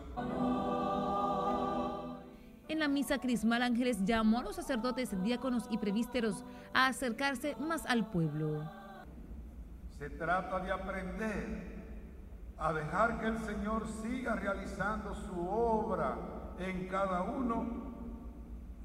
En 2.68 2.80
la 2.80 2.88
misa 2.88 3.18
crismal 3.18 3.64
Ángeles 3.64 4.06
llamó 4.06 4.40
a 4.40 4.44
los 4.44 4.56
sacerdotes, 4.56 5.20
diáconos 5.24 5.66
y 5.72 5.80
prevísteros 5.80 6.44
a 6.74 6.88
acercarse 6.88 7.56
más 7.56 7.84
al 7.88 8.12
pueblo. 8.12 8.64
Se 9.98 10.12
trata 10.12 10.60
de 10.60 10.72
aprender 10.72 11.80
a 12.60 12.74
dejar 12.74 13.20
que 13.20 13.28
el 13.28 13.40
Señor 13.40 13.88
siga 13.88 14.36
realizando 14.36 15.16
su 15.16 15.50
obra 15.50 16.39
en 16.60 16.88
cada 16.88 17.22
uno 17.24 17.66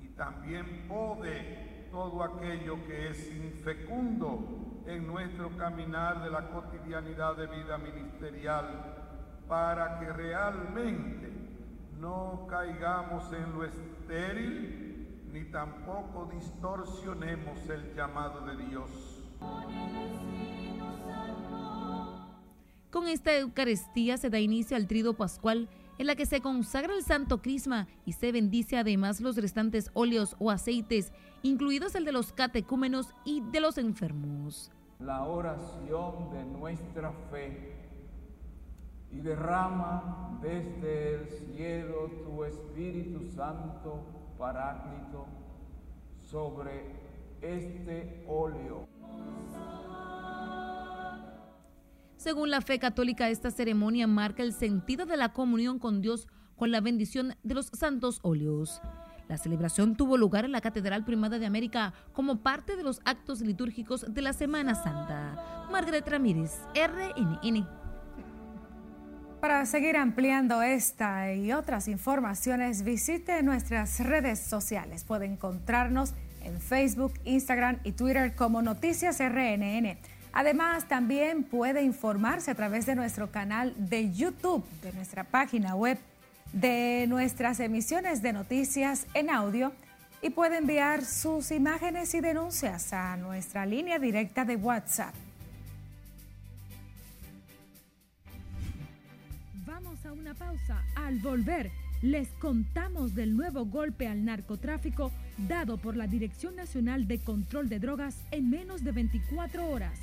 y 0.00 0.09
también 0.09 0.87
pode 0.88 1.88
todo 1.90 2.23
aquello 2.23 2.85
que 2.87 3.11
es 3.11 3.35
infecundo 3.35 4.83
en 4.87 5.07
nuestro 5.07 5.50
caminar 5.57 6.23
de 6.23 6.31
la 6.31 6.50
cotidianidad 6.50 7.37
de 7.37 7.47
vida 7.47 7.78
ministerial 7.78 8.95
para 9.49 10.00
que 10.00 10.12
realmente 10.12 11.33
no 11.99 12.47
caigamos 12.49 13.33
en 13.33 13.52
lo 13.52 13.64
estéril, 13.64 15.23
ni 15.33 15.45
tampoco 15.45 16.31
distorsionemos 16.33 17.69
el 17.69 17.95
llamado 17.95 18.40
de 18.43 18.57
Dios. 18.66 19.23
Con 22.90 23.09
esta 23.09 23.37
Eucaristía 23.37 24.16
se 24.19 24.31
da 24.31 24.38
inicio 24.38 24.76
al 24.76 24.87
trido 24.87 25.14
pascual 25.14 25.69
en 25.99 26.07
la 26.07 26.15
que 26.15 26.27
se 26.27 26.41
consagra 26.41 26.95
el 26.95 27.03
Santo 27.03 27.41
Crisma 27.41 27.87
y 28.05 28.13
se 28.13 28.33
bendice 28.33 28.77
además 28.77 29.21
los 29.21 29.37
restantes 29.37 29.91
óleos 29.95 30.37
o 30.39 30.51
aceites, 30.51 31.13
incluidos 31.43 31.95
el 31.95 32.05
de 32.05 32.13
los 32.13 32.33
catecúmenos 32.33 33.15
y 33.25 33.41
de 33.41 33.61
los 33.61 33.79
enfermos. 33.79 34.71
La 35.01 35.25
oración 35.25 36.31
de 36.31 36.45
nuestra 36.45 37.13
fe 37.31 37.75
y 39.11 39.21
derrama 39.21 40.39
desde 40.43 41.15
el 41.15 41.29
cielo 41.29 42.11
tu 42.25 42.45
Espíritu 42.45 43.25
Santo 43.31 44.05
Paráclito 44.39 45.27
sobre 46.21 47.05
este 47.41 48.25
óleo. 48.29 48.89
Según 52.25 52.50
la 52.50 52.62
fe 52.62 52.78
católica, 52.78 53.28
esta 53.28 53.50
ceremonia 53.50 54.07
marca 54.07 54.43
el 54.43 54.54
sentido 54.54 55.04
de 55.04 55.19
la 55.19 55.35
comunión 55.35 55.78
con 55.78 56.00
Dios 56.00 56.26
con 56.57 56.71
la 56.71 56.81
bendición 56.81 57.37
de 57.43 57.52
los 57.52 57.66
santos 57.66 58.21
óleos. 58.23 58.81
La 59.28 59.37
celebración 59.37 59.95
tuvo 59.95 60.16
lugar 60.16 60.47
en 60.47 60.52
la 60.52 60.62
Catedral 60.62 61.04
Primada 61.04 61.38
de 61.38 61.45
América 61.45 61.93
como 62.14 62.38
parte 62.38 62.76
de 62.76 62.83
los 62.83 63.02
actos 63.04 63.43
litúrgicos 63.43 64.07
de 64.09 64.23
la 64.23 64.33
Semana 64.33 64.75
Santa. 64.75 65.69
Margaret 65.71 66.09
Ramírez, 66.09 66.52
RNN. 66.75 67.69
Para 69.43 69.66
seguir 69.66 69.99
ampliando 69.99 70.62
esta 70.62 71.35
y 71.35 71.52
otras 71.52 71.88
informaciones, 71.88 72.85
visite 72.85 73.43
nuestras 73.43 74.00
redes 74.00 74.38
sociales. 74.40 75.04
Puede 75.04 75.26
encontrarnos 75.26 76.14
en 76.40 76.59
Facebook, 76.59 77.12
Instagram 77.25 77.81
y 77.85 77.93
Twitter 77.93 78.35
como 78.35 78.62
Noticias 78.62 79.19
RNN. 79.19 79.99
Además, 80.35 80.88
también 80.88 81.45
puede 81.45 81.83
informarse 81.83 82.50
a 82.50 82.55
través 82.55 82.85
de 82.87 82.95
nuestro 82.95 83.31
canal 83.31 83.73
de 83.79 84.12
YouTube, 84.12 84.64
de 84.83 84.93
nuestra 84.93 85.25
página 85.25 85.75
web, 85.75 85.99
de 86.53 87.07
nuestras 87.09 87.61
emisiones 87.61 88.21
de 88.21 88.33
noticias 88.33 89.07
en 89.14 89.31
audio 89.31 89.73
y 90.21 90.31
puede 90.31 90.59
enviar 90.59 91.05
sus 91.05 91.50
imágenes 91.50 92.14
y 92.14 92.21
denuncias 92.21 92.93
a 92.93 93.17
nuestra 93.17 93.64
línea 93.64 93.99
directa 93.99 94.45
de 94.45 94.57
WhatsApp 94.57 95.14
una 100.14 100.35
pausa. 100.35 100.83
Al 100.95 101.19
volver, 101.19 101.71
les 102.03 102.29
contamos 102.41 103.14
del 103.14 103.37
nuevo 103.37 103.67
golpe 103.67 104.07
al 104.07 104.25
narcotráfico 104.25 105.11
dado 105.37 105.76
por 105.79 105.97
la 105.97 106.07
Dirección 106.07 106.57
Nacional 106.57 107.07
de 107.07 107.19
Control 107.19 107.69
de 107.69 107.79
Drogas 107.79 108.17
en 108.31 108.50
menos 108.50 108.85
de 108.85 108.93
24 108.93 109.69
horas. 109.69 109.99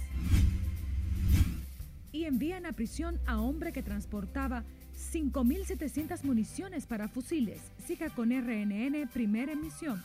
Y 2.12 2.26
envían 2.26 2.66
a 2.66 2.74
prisión 2.74 3.20
a 3.26 3.40
hombre 3.40 3.72
que 3.72 3.84
transportaba 3.84 4.64
5.700 5.14 6.24
municiones 6.24 6.86
para 6.86 7.08
fusiles. 7.08 7.62
Siga 7.86 8.10
con 8.10 8.30
RNN, 8.30 9.08
primera 9.14 9.54
emisión. 9.54 10.02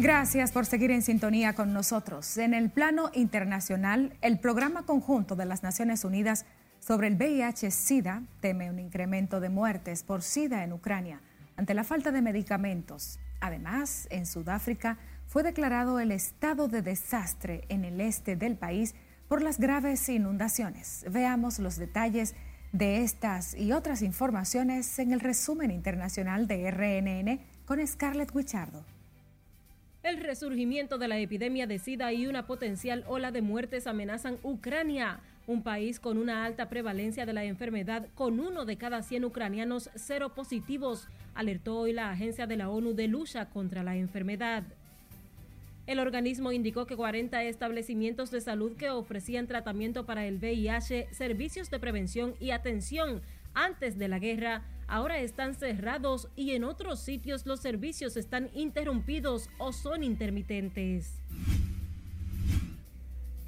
Gracias 0.00 0.52
por 0.52 0.64
seguir 0.64 0.92
en 0.92 1.02
sintonía 1.02 1.54
con 1.54 1.72
nosotros. 1.72 2.38
En 2.38 2.54
el 2.54 2.70
plano 2.70 3.10
internacional, 3.14 4.16
el 4.22 4.38
Programa 4.38 4.84
Conjunto 4.84 5.34
de 5.34 5.44
las 5.44 5.64
Naciones 5.64 6.04
Unidas 6.04 6.44
sobre 6.78 7.08
el 7.08 7.16
VIH-Sida 7.16 8.22
teme 8.38 8.70
un 8.70 8.78
incremento 8.78 9.40
de 9.40 9.48
muertes 9.48 10.04
por 10.04 10.22
SIDA 10.22 10.62
en 10.62 10.72
Ucrania 10.72 11.20
ante 11.56 11.74
la 11.74 11.82
falta 11.82 12.12
de 12.12 12.22
medicamentos. 12.22 13.18
Además, 13.40 14.06
en 14.10 14.26
Sudáfrica 14.26 14.98
fue 15.26 15.42
declarado 15.42 15.98
el 15.98 16.12
estado 16.12 16.68
de 16.68 16.82
desastre 16.82 17.64
en 17.68 17.84
el 17.84 18.00
este 18.00 18.36
del 18.36 18.54
país 18.54 18.94
por 19.26 19.42
las 19.42 19.58
graves 19.58 20.08
inundaciones. 20.08 21.06
Veamos 21.10 21.58
los 21.58 21.74
detalles 21.74 22.36
de 22.70 23.02
estas 23.02 23.52
y 23.56 23.72
otras 23.72 24.02
informaciones 24.02 24.96
en 25.00 25.10
el 25.10 25.18
resumen 25.18 25.72
internacional 25.72 26.46
de 26.46 26.70
RNN 26.70 27.40
con 27.66 27.84
Scarlett 27.84 28.32
Wichardo. 28.32 28.84
El 30.08 30.20
resurgimiento 30.20 30.96
de 30.96 31.06
la 31.06 31.18
epidemia 31.18 31.66
de 31.66 31.78
SIDA 31.78 32.14
y 32.14 32.26
una 32.26 32.46
potencial 32.46 33.04
ola 33.08 33.30
de 33.30 33.42
muertes 33.42 33.86
amenazan 33.86 34.38
Ucrania, 34.42 35.20
un 35.46 35.62
país 35.62 36.00
con 36.00 36.16
una 36.16 36.46
alta 36.46 36.70
prevalencia 36.70 37.26
de 37.26 37.34
la 37.34 37.44
enfermedad, 37.44 38.06
con 38.14 38.40
uno 38.40 38.64
de 38.64 38.78
cada 38.78 39.02
100 39.02 39.26
ucranianos 39.26 39.90
cero 39.96 40.34
positivos, 40.34 41.08
alertó 41.34 41.80
hoy 41.80 41.92
la 41.92 42.10
Agencia 42.10 42.46
de 42.46 42.56
la 42.56 42.70
ONU 42.70 42.94
de 42.94 43.06
Lucha 43.06 43.50
contra 43.50 43.82
la 43.82 43.98
Enfermedad. 43.98 44.62
El 45.86 45.98
organismo 45.98 46.52
indicó 46.52 46.86
que 46.86 46.96
40 46.96 47.42
establecimientos 47.42 48.30
de 48.30 48.40
salud 48.40 48.78
que 48.78 48.88
ofrecían 48.88 49.46
tratamiento 49.46 50.06
para 50.06 50.24
el 50.24 50.38
VIH, 50.38 51.08
servicios 51.12 51.68
de 51.68 51.80
prevención 51.80 52.34
y 52.40 52.52
atención 52.52 53.20
antes 53.52 53.98
de 53.98 54.08
la 54.08 54.18
guerra 54.18 54.62
ahora 54.88 55.18
están 55.18 55.54
cerrados 55.54 56.28
y 56.34 56.52
en 56.52 56.64
otros 56.64 57.00
sitios 57.00 57.46
los 57.46 57.60
servicios 57.60 58.16
están 58.16 58.50
interrumpidos 58.54 59.48
o 59.58 59.72
son 59.72 60.02
intermitentes. 60.02 61.22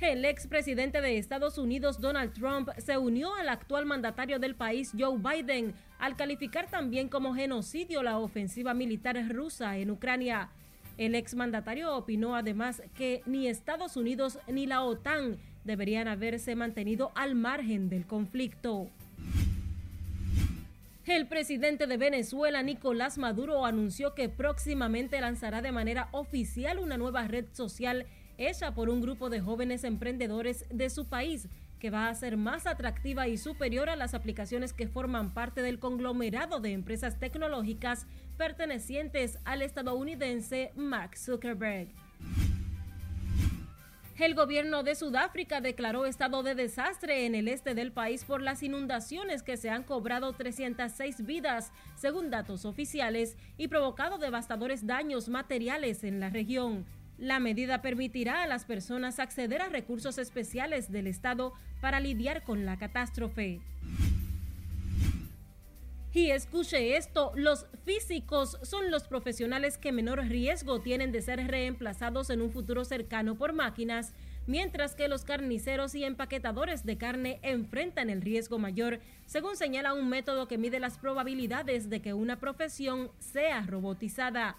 El 0.00 0.24
expresidente 0.24 1.02
de 1.02 1.18
Estados 1.18 1.58
Unidos, 1.58 2.00
Donald 2.00 2.32
Trump, 2.32 2.70
se 2.78 2.96
unió 2.96 3.34
al 3.34 3.50
actual 3.50 3.84
mandatario 3.84 4.38
del 4.38 4.54
país, 4.54 4.92
Joe 4.98 5.18
Biden, 5.18 5.74
al 5.98 6.16
calificar 6.16 6.70
también 6.70 7.08
como 7.08 7.34
genocidio 7.34 8.02
la 8.02 8.18
ofensiva 8.18 8.72
militar 8.72 9.22
rusa 9.28 9.76
en 9.76 9.90
Ucrania. 9.90 10.48
El 10.96 11.14
exmandatario 11.14 11.94
opinó 11.94 12.34
además 12.34 12.82
que 12.94 13.22
ni 13.26 13.46
Estados 13.46 13.98
Unidos 13.98 14.38
ni 14.48 14.66
la 14.66 14.82
OTAN 14.84 15.38
deberían 15.64 16.08
haberse 16.08 16.56
mantenido 16.56 17.12
al 17.14 17.34
margen 17.34 17.90
del 17.90 18.06
conflicto. 18.06 18.88
El 21.10 21.26
presidente 21.26 21.88
de 21.88 21.96
Venezuela, 21.96 22.62
Nicolás 22.62 23.18
Maduro, 23.18 23.66
anunció 23.66 24.14
que 24.14 24.28
próximamente 24.28 25.20
lanzará 25.20 25.60
de 25.60 25.72
manera 25.72 26.08
oficial 26.12 26.78
una 26.78 26.96
nueva 26.96 27.26
red 27.26 27.46
social 27.50 28.06
hecha 28.38 28.74
por 28.74 28.88
un 28.88 29.00
grupo 29.00 29.28
de 29.28 29.40
jóvenes 29.40 29.82
emprendedores 29.82 30.66
de 30.70 30.88
su 30.88 31.08
país 31.08 31.48
que 31.80 31.90
va 31.90 32.08
a 32.08 32.14
ser 32.14 32.36
más 32.36 32.68
atractiva 32.68 33.26
y 33.26 33.38
superior 33.38 33.90
a 33.90 33.96
las 33.96 34.14
aplicaciones 34.14 34.72
que 34.72 34.86
forman 34.86 35.34
parte 35.34 35.62
del 35.62 35.80
conglomerado 35.80 36.60
de 36.60 36.70
empresas 36.70 37.18
tecnológicas 37.18 38.06
pertenecientes 38.38 39.40
al 39.44 39.62
estadounidense 39.62 40.70
Mark 40.76 41.18
Zuckerberg. 41.18 41.88
El 44.20 44.34
gobierno 44.34 44.82
de 44.82 44.96
Sudáfrica 44.96 45.62
declaró 45.62 46.04
estado 46.04 46.42
de 46.42 46.54
desastre 46.54 47.24
en 47.24 47.34
el 47.34 47.48
este 47.48 47.74
del 47.74 47.90
país 47.90 48.24
por 48.24 48.42
las 48.42 48.62
inundaciones 48.62 49.42
que 49.42 49.56
se 49.56 49.70
han 49.70 49.82
cobrado 49.82 50.34
306 50.34 51.24
vidas, 51.24 51.72
según 51.96 52.28
datos 52.28 52.66
oficiales, 52.66 53.38
y 53.56 53.68
provocado 53.68 54.18
devastadores 54.18 54.86
daños 54.86 55.30
materiales 55.30 56.04
en 56.04 56.20
la 56.20 56.28
región. 56.28 56.84
La 57.16 57.40
medida 57.40 57.80
permitirá 57.80 58.42
a 58.42 58.46
las 58.46 58.66
personas 58.66 59.18
acceder 59.18 59.62
a 59.62 59.70
recursos 59.70 60.18
especiales 60.18 60.92
del 60.92 61.06
Estado 61.06 61.54
para 61.80 61.98
lidiar 61.98 62.42
con 62.44 62.66
la 62.66 62.76
catástrofe. 62.76 63.60
Y 66.12 66.32
escuche 66.32 66.96
esto, 66.96 67.30
los 67.36 67.66
físicos 67.84 68.58
son 68.62 68.90
los 68.90 69.06
profesionales 69.06 69.78
que 69.78 69.92
menor 69.92 70.18
riesgo 70.26 70.80
tienen 70.80 71.12
de 71.12 71.22
ser 71.22 71.46
reemplazados 71.46 72.30
en 72.30 72.42
un 72.42 72.50
futuro 72.50 72.84
cercano 72.84 73.36
por 73.36 73.52
máquinas, 73.52 74.12
mientras 74.48 74.96
que 74.96 75.06
los 75.06 75.22
carniceros 75.22 75.94
y 75.94 76.02
empaquetadores 76.02 76.84
de 76.84 76.98
carne 76.98 77.38
enfrentan 77.42 78.10
el 78.10 78.22
riesgo 78.22 78.58
mayor, 78.58 78.98
según 79.26 79.56
señala 79.56 79.94
un 79.94 80.08
método 80.08 80.48
que 80.48 80.58
mide 80.58 80.80
las 80.80 80.98
probabilidades 80.98 81.88
de 81.88 82.02
que 82.02 82.12
una 82.12 82.40
profesión 82.40 83.12
sea 83.20 83.60
robotizada. 83.62 84.56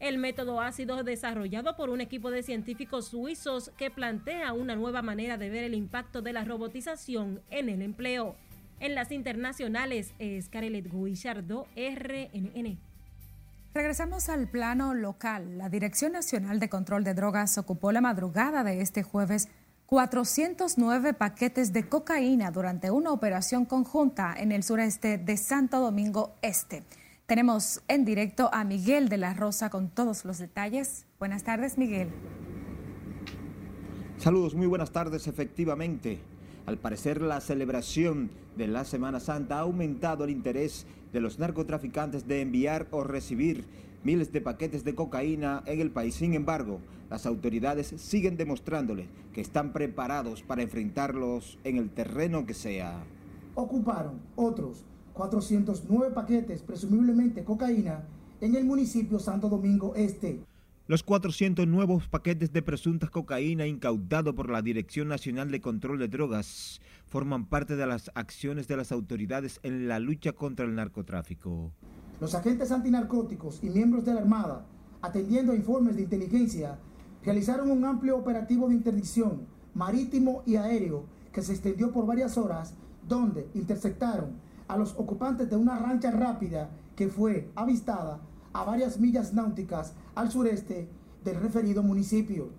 El 0.00 0.16
método 0.16 0.62
ha 0.62 0.72
sido 0.72 1.04
desarrollado 1.04 1.76
por 1.76 1.90
un 1.90 2.00
equipo 2.00 2.30
de 2.30 2.42
científicos 2.42 3.08
suizos 3.08 3.72
que 3.76 3.90
plantea 3.90 4.54
una 4.54 4.74
nueva 4.74 5.02
manera 5.02 5.36
de 5.36 5.50
ver 5.50 5.64
el 5.64 5.74
impacto 5.74 6.22
de 6.22 6.32
la 6.32 6.44
robotización 6.44 7.42
en 7.50 7.68
el 7.68 7.82
empleo. 7.82 8.36
En 8.80 8.94
las 8.94 9.10
internacionales 9.10 10.12
es 10.20 10.48
Carelet 10.48 10.88
Guillardo, 10.90 11.66
RNN. 11.76 12.78
Regresamos 13.74 14.28
al 14.28 14.48
plano 14.48 14.94
local. 14.94 15.58
La 15.58 15.68
Dirección 15.68 16.12
Nacional 16.12 16.60
de 16.60 16.68
Control 16.68 17.02
de 17.02 17.14
Drogas 17.14 17.58
ocupó 17.58 17.90
la 17.90 18.00
madrugada 18.00 18.62
de 18.62 18.80
este 18.80 19.02
jueves 19.02 19.48
409 19.86 21.14
paquetes 21.14 21.72
de 21.72 21.88
cocaína 21.88 22.50
durante 22.50 22.90
una 22.90 23.10
operación 23.10 23.64
conjunta 23.64 24.34
en 24.36 24.52
el 24.52 24.62
sureste 24.62 25.18
de 25.18 25.36
Santo 25.36 25.80
Domingo 25.80 26.36
Este. 26.42 26.84
Tenemos 27.26 27.82
en 27.88 28.04
directo 28.04 28.48
a 28.52 28.64
Miguel 28.64 29.08
de 29.08 29.18
la 29.18 29.34
Rosa 29.34 29.70
con 29.70 29.88
todos 29.90 30.24
los 30.24 30.38
detalles. 30.38 31.04
Buenas 31.18 31.42
tardes, 31.42 31.78
Miguel. 31.78 32.10
Saludos, 34.18 34.54
muy 34.54 34.66
buenas 34.66 34.92
tardes. 34.92 35.26
Efectivamente, 35.26 36.20
al 36.68 36.76
parecer 36.76 37.22
la 37.22 37.40
celebración 37.40 38.30
de 38.58 38.68
la 38.68 38.84
Semana 38.84 39.20
Santa 39.20 39.56
ha 39.56 39.60
aumentado 39.60 40.24
el 40.24 40.30
interés 40.30 40.84
de 41.14 41.22
los 41.22 41.38
narcotraficantes 41.38 42.28
de 42.28 42.42
enviar 42.42 42.88
o 42.90 43.04
recibir 43.04 43.64
miles 44.04 44.32
de 44.34 44.42
paquetes 44.42 44.84
de 44.84 44.94
cocaína 44.94 45.62
en 45.64 45.80
el 45.80 45.90
país. 45.90 46.16
Sin 46.16 46.34
embargo, 46.34 46.80
las 47.08 47.24
autoridades 47.24 47.94
siguen 47.96 48.36
demostrándole 48.36 49.08
que 49.32 49.40
están 49.40 49.72
preparados 49.72 50.42
para 50.42 50.60
enfrentarlos 50.60 51.58
en 51.64 51.78
el 51.78 51.88
terreno 51.88 52.44
que 52.44 52.52
sea. 52.52 53.02
Ocuparon 53.54 54.20
otros 54.36 54.84
409 55.14 56.12
paquetes, 56.12 56.60
presumiblemente 56.60 57.44
cocaína, 57.44 58.04
en 58.42 58.54
el 58.54 58.66
municipio 58.66 59.18
Santo 59.18 59.48
Domingo 59.48 59.94
Este. 59.96 60.40
Los 60.88 61.02
400 61.02 61.66
nuevos 61.66 62.08
paquetes 62.08 62.50
de 62.50 62.62
presuntas 62.62 63.10
cocaína 63.10 63.66
incautados 63.66 64.34
por 64.34 64.48
la 64.48 64.62
Dirección 64.62 65.08
Nacional 65.08 65.50
de 65.50 65.60
Control 65.60 65.98
de 65.98 66.08
Drogas 66.08 66.80
forman 67.04 67.44
parte 67.44 67.76
de 67.76 67.86
las 67.86 68.10
acciones 68.14 68.68
de 68.68 68.78
las 68.78 68.90
autoridades 68.90 69.60
en 69.62 69.86
la 69.86 69.98
lucha 69.98 70.32
contra 70.32 70.64
el 70.64 70.74
narcotráfico. 70.74 71.72
Los 72.22 72.34
agentes 72.34 72.72
antinarcóticos 72.72 73.62
y 73.62 73.68
miembros 73.68 74.06
de 74.06 74.14
la 74.14 74.22
Armada, 74.22 74.64
atendiendo 75.02 75.52
a 75.52 75.56
informes 75.56 75.94
de 75.94 76.04
inteligencia, 76.04 76.78
realizaron 77.22 77.70
un 77.70 77.84
amplio 77.84 78.16
operativo 78.16 78.66
de 78.70 78.76
interdicción 78.76 79.42
marítimo 79.74 80.42
y 80.46 80.56
aéreo 80.56 81.04
que 81.34 81.42
se 81.42 81.52
extendió 81.52 81.92
por 81.92 82.06
varias 82.06 82.38
horas, 82.38 82.72
donde 83.06 83.46
interceptaron 83.52 84.40
a 84.68 84.78
los 84.78 84.94
ocupantes 84.94 85.50
de 85.50 85.56
una 85.56 85.78
rancha 85.78 86.10
rápida 86.12 86.70
que 86.96 87.08
fue 87.08 87.50
avistada 87.56 88.22
a 88.58 88.64
varias 88.64 88.98
millas 88.98 89.32
náuticas 89.32 89.94
al 90.16 90.32
sureste 90.32 90.88
del 91.22 91.40
referido 91.40 91.84
municipio. 91.84 92.50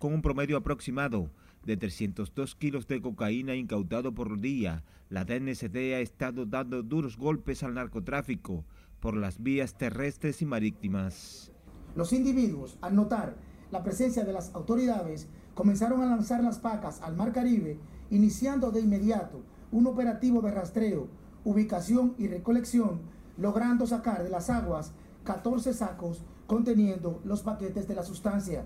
Con 0.00 0.12
un 0.12 0.20
promedio 0.20 0.56
aproximado 0.56 1.30
de 1.64 1.76
302 1.76 2.56
kilos 2.56 2.88
de 2.88 3.00
cocaína 3.00 3.54
incautado 3.54 4.12
por 4.12 4.40
día, 4.40 4.82
la 5.08 5.24
DNCD 5.24 5.94
ha 5.94 6.00
estado 6.00 6.46
dando 6.46 6.82
duros 6.82 7.16
golpes 7.16 7.62
al 7.62 7.74
narcotráfico 7.74 8.64
por 8.98 9.16
las 9.16 9.40
vías 9.40 9.78
terrestres 9.78 10.42
y 10.42 10.46
marítimas. 10.46 11.52
Los 11.94 12.12
individuos, 12.12 12.76
al 12.80 12.96
notar 12.96 13.36
la 13.70 13.84
presencia 13.84 14.24
de 14.24 14.32
las 14.32 14.52
autoridades, 14.52 15.28
comenzaron 15.54 16.02
a 16.02 16.06
lanzar 16.06 16.42
las 16.42 16.58
pacas 16.58 17.00
al 17.02 17.14
Mar 17.14 17.32
Caribe, 17.32 17.78
iniciando 18.10 18.72
de 18.72 18.80
inmediato 18.80 19.42
un 19.70 19.86
operativo 19.86 20.42
de 20.42 20.50
rastreo 20.50 21.08
ubicación 21.44 22.16
y 22.18 22.26
recolección, 22.26 23.02
logrando 23.38 23.86
sacar 23.86 24.24
de 24.24 24.30
las 24.30 24.50
aguas 24.50 24.92
14 25.26 25.74
sacos 25.74 26.22
conteniendo 26.46 27.20
los 27.24 27.42
paquetes 27.42 27.88
de 27.88 27.96
la 27.96 28.04
sustancia. 28.04 28.64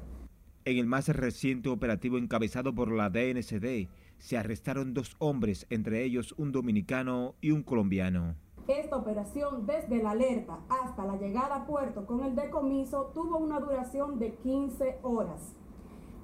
En 0.67 0.77
el 0.77 0.87
más 0.87 1.09
reciente 1.09 1.71
operativo 1.71 2.19
encabezado 2.19 2.75
por 2.75 2.93
la 2.93 3.09
DNCD, 3.09 3.89
se 4.19 4.37
arrestaron 4.37 4.93
dos 4.93 5.17
hombres, 5.19 5.67
entre 5.71 6.05
ellos 6.05 6.35
un 6.37 6.53
dominicano 6.53 7.35
y 7.41 7.51
un 7.53 7.63
colombiano. 7.63 8.35
Esta 8.69 8.97
operación, 8.97 9.67
desde 9.67 10.03
la 10.03 10.11
alerta 10.11 10.59
hasta 10.69 11.07
la 11.07 11.17
llegada 11.17 11.57
a 11.57 11.67
puerto 11.67 12.05
con 12.05 12.23
el 12.23 12.37
decomiso, 12.37 13.11
tuvo 13.15 13.39
una 13.39 13.59
duración 13.59 14.19
de 14.19 14.35
15 14.35 14.99
horas. 15.03 15.55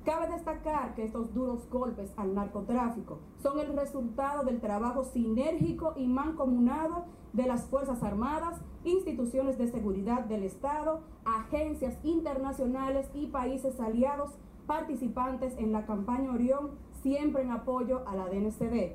Cabe 0.05 0.29
destacar 0.29 0.95
que 0.95 1.05
estos 1.05 1.33
duros 1.33 1.67
golpes 1.71 2.13
al 2.19 2.35
narcotráfico 2.35 3.21
son 3.43 3.59
el 3.59 3.75
resultado 3.75 4.45
del 4.45 4.61
trabajo 4.61 5.03
sinérgico 5.03 5.95
y 5.97 6.07
mancomunado 6.07 7.07
de 7.37 7.47
las 7.47 7.67
Fuerzas 7.67 8.03
Armadas, 8.03 8.59
instituciones 8.85 9.59
de 9.59 9.69
seguridad 9.69 10.25
del 10.25 10.43
Estado, 10.43 11.03
agencias 11.27 11.95
internacionales 12.03 13.07
y 13.15 13.27
países 13.27 13.79
aliados 13.79 14.31
participantes 14.67 15.53
en 15.59 15.71
la 15.71 15.85
campaña 15.85 16.33
Orión, 16.33 16.71
siempre 17.03 17.43
en 17.43 17.51
apoyo 17.51 18.09
a 18.09 18.17
la 18.17 18.27
DNCD. 18.27 18.93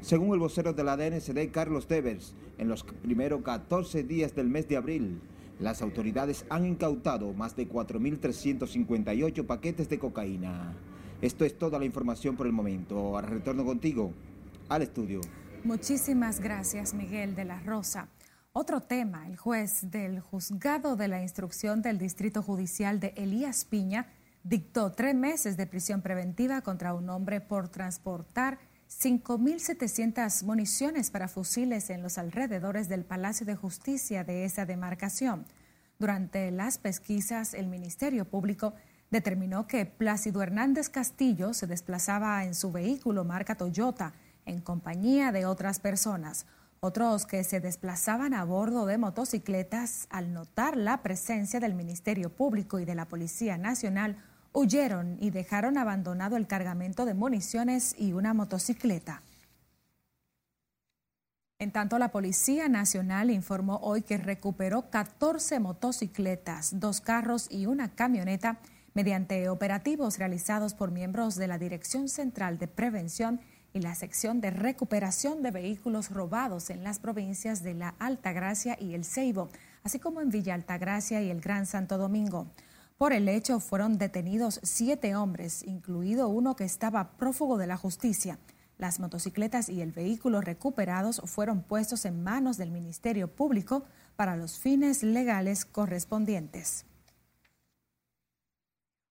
Según 0.00 0.32
el 0.32 0.40
vocero 0.40 0.72
de 0.72 0.82
la 0.82 0.96
DNCD, 0.96 1.52
Carlos 1.52 1.86
Devers, 1.86 2.34
en 2.58 2.68
los 2.68 2.82
primeros 2.82 3.42
14 3.42 4.02
días 4.02 4.34
del 4.34 4.48
mes 4.48 4.66
de 4.68 4.78
abril, 4.78 5.20
las 5.60 5.82
autoridades 5.82 6.46
han 6.48 6.64
incautado 6.64 7.32
más 7.34 7.54
de 7.54 7.68
4.358 7.68 9.46
paquetes 9.46 9.88
de 9.88 9.98
cocaína. 9.98 10.74
Esto 11.20 11.44
es 11.44 11.56
toda 11.56 11.78
la 11.78 11.84
información 11.84 12.36
por 12.36 12.46
el 12.46 12.52
momento. 12.52 12.98
Ahora 12.98 13.28
retorno 13.28 13.64
contigo 13.64 14.10
al 14.68 14.82
estudio. 14.82 15.20
Muchísimas 15.64 16.40
gracias, 16.40 16.92
Miguel 16.92 17.36
de 17.36 17.44
la 17.44 17.60
Rosa. 17.60 18.08
Otro 18.52 18.80
tema, 18.80 19.28
el 19.28 19.36
juez 19.36 19.92
del 19.92 20.18
juzgado 20.18 20.96
de 20.96 21.06
la 21.06 21.22
instrucción 21.22 21.82
del 21.82 21.98
Distrito 21.98 22.42
Judicial 22.42 22.98
de 22.98 23.14
Elías 23.16 23.64
Piña 23.64 24.08
dictó 24.42 24.90
tres 24.90 25.14
meses 25.14 25.56
de 25.56 25.68
prisión 25.68 26.02
preventiva 26.02 26.62
contra 26.62 26.94
un 26.94 27.08
hombre 27.10 27.40
por 27.40 27.68
transportar 27.68 28.58
5.700 28.90 30.42
municiones 30.44 31.12
para 31.12 31.28
fusiles 31.28 31.90
en 31.90 32.02
los 32.02 32.18
alrededores 32.18 32.88
del 32.88 33.04
Palacio 33.04 33.46
de 33.46 33.54
Justicia 33.54 34.24
de 34.24 34.44
esa 34.44 34.66
demarcación. 34.66 35.46
Durante 36.00 36.50
las 36.50 36.78
pesquisas, 36.78 37.54
el 37.54 37.68
Ministerio 37.68 38.24
Público 38.24 38.74
determinó 39.12 39.68
que 39.68 39.86
Plácido 39.86 40.42
Hernández 40.42 40.88
Castillo 40.88 41.54
se 41.54 41.68
desplazaba 41.68 42.44
en 42.44 42.56
su 42.56 42.72
vehículo 42.72 43.24
marca 43.24 43.54
Toyota 43.54 44.12
en 44.46 44.60
compañía 44.60 45.32
de 45.32 45.46
otras 45.46 45.78
personas. 45.78 46.46
Otros 46.80 47.26
que 47.26 47.44
se 47.44 47.60
desplazaban 47.60 48.34
a 48.34 48.44
bordo 48.44 48.86
de 48.86 48.98
motocicletas 48.98 50.08
al 50.10 50.32
notar 50.32 50.76
la 50.76 51.02
presencia 51.02 51.60
del 51.60 51.74
Ministerio 51.74 52.30
Público 52.30 52.80
y 52.80 52.84
de 52.84 52.94
la 52.94 53.06
Policía 53.06 53.56
Nacional 53.56 54.16
huyeron 54.52 55.16
y 55.20 55.30
dejaron 55.30 55.78
abandonado 55.78 56.36
el 56.36 56.46
cargamento 56.46 57.04
de 57.04 57.14
municiones 57.14 57.94
y 57.98 58.12
una 58.12 58.34
motocicleta. 58.34 59.22
En 61.58 61.70
tanto, 61.70 62.00
la 62.00 62.10
Policía 62.10 62.68
Nacional 62.68 63.30
informó 63.30 63.76
hoy 63.76 64.02
que 64.02 64.18
recuperó 64.18 64.90
14 64.90 65.60
motocicletas, 65.60 66.80
dos 66.80 67.00
carros 67.00 67.46
y 67.48 67.66
una 67.66 67.94
camioneta 67.94 68.58
mediante 68.94 69.48
operativos 69.48 70.18
realizados 70.18 70.74
por 70.74 70.90
miembros 70.90 71.36
de 71.36 71.46
la 71.46 71.58
Dirección 71.58 72.08
Central 72.08 72.58
de 72.58 72.66
Prevención 72.66 73.40
y 73.72 73.80
la 73.80 73.94
sección 73.94 74.40
de 74.40 74.50
recuperación 74.50 75.42
de 75.42 75.50
vehículos 75.50 76.10
robados 76.10 76.70
en 76.70 76.84
las 76.84 76.98
provincias 76.98 77.62
de 77.62 77.74
la 77.74 77.94
Altagracia 77.98 78.76
y 78.80 78.94
el 78.94 79.04
Ceibo, 79.04 79.48
así 79.82 79.98
como 79.98 80.20
en 80.20 80.30
Villa 80.30 80.54
Altagracia 80.54 81.22
y 81.22 81.30
el 81.30 81.40
Gran 81.40 81.66
Santo 81.66 81.98
Domingo. 81.98 82.50
Por 82.98 83.12
el 83.12 83.28
hecho 83.28 83.58
fueron 83.58 83.98
detenidos 83.98 84.60
siete 84.62 85.16
hombres, 85.16 85.62
incluido 85.64 86.28
uno 86.28 86.54
que 86.54 86.64
estaba 86.64 87.16
prófugo 87.16 87.58
de 87.58 87.66
la 87.66 87.76
justicia. 87.76 88.38
Las 88.78 89.00
motocicletas 89.00 89.68
y 89.68 89.80
el 89.80 89.92
vehículo 89.92 90.40
recuperados 90.40 91.20
fueron 91.24 91.62
puestos 91.62 92.04
en 92.04 92.22
manos 92.22 92.58
del 92.58 92.70
Ministerio 92.70 93.28
Público 93.28 93.84
para 94.16 94.36
los 94.36 94.58
fines 94.58 95.02
legales 95.02 95.64
correspondientes. 95.64 96.84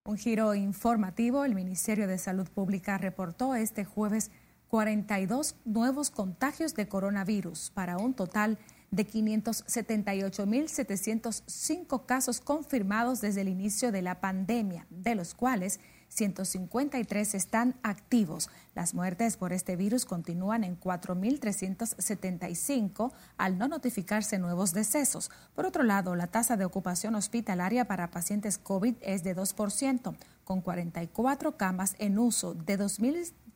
Un 0.04 0.18
giro 0.18 0.56
informativo, 0.56 1.46
el 1.46 1.54
Ministerio 1.54 2.08
de 2.08 2.18
Salud 2.18 2.48
Pública 2.50 2.98
reportó 2.98 3.54
este 3.54 3.86
jueves 3.86 4.32
42 4.72 5.54
nuevos 5.66 6.10
contagios 6.10 6.74
de 6.76 6.88
coronavirus 6.88 7.72
para 7.72 7.98
un 7.98 8.14
total 8.14 8.58
de 8.90 9.06
578.705 9.06 12.06
casos 12.06 12.40
confirmados 12.40 13.20
desde 13.20 13.42
el 13.42 13.50
inicio 13.50 13.92
de 13.92 14.02
la 14.02 14.22
pandemia, 14.22 14.88
de 14.90 15.16
los 15.16 15.34
cuales 15.34 15.82
153 16.08 17.36
están 17.36 17.76
activos. 17.84 18.50
Las 18.74 18.94
muertes 18.94 19.36
por 19.36 19.52
este 19.52 19.76
virus 19.76 20.06
continúan 20.06 20.64
en 20.64 20.80
4.375 20.80 23.12
al 23.38 23.58
no 23.58 23.68
notificarse 23.68 24.40
nuevos 24.40 24.72
decesos. 24.72 25.32
Por 25.54 25.66
otro 25.66 25.84
lado, 25.84 26.16
la 26.16 26.28
tasa 26.28 26.56
de 26.56 26.64
ocupación 26.64 27.16
hospitalaria 27.16 27.84
para 27.86 28.10
pacientes 28.10 28.58
COVID 28.58 28.96
es 29.02 29.24
de 29.24 29.36
2%, 29.36 30.16
con 30.46 30.62
44 30.62 31.58
camas 31.58 31.96
en 32.00 32.20
uso 32.20 32.54
de 32.54 32.78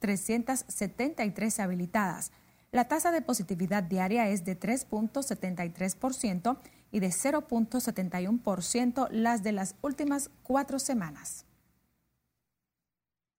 2.373 0.08 1.60
habilitadas. 1.60 2.32
La 2.72 2.88
tasa 2.88 3.12
de 3.12 3.22
positividad 3.22 3.84
diaria 3.84 4.30
es 4.30 4.46
de 4.46 4.60
3.73% 4.60 6.58
y 6.92 7.00
de 7.00 7.08
0.71% 7.08 9.10
las 9.12 9.44
de 9.44 9.52
las 9.52 9.76
últimas 9.82 10.30
cuatro 10.44 10.80
semanas. 10.80 11.46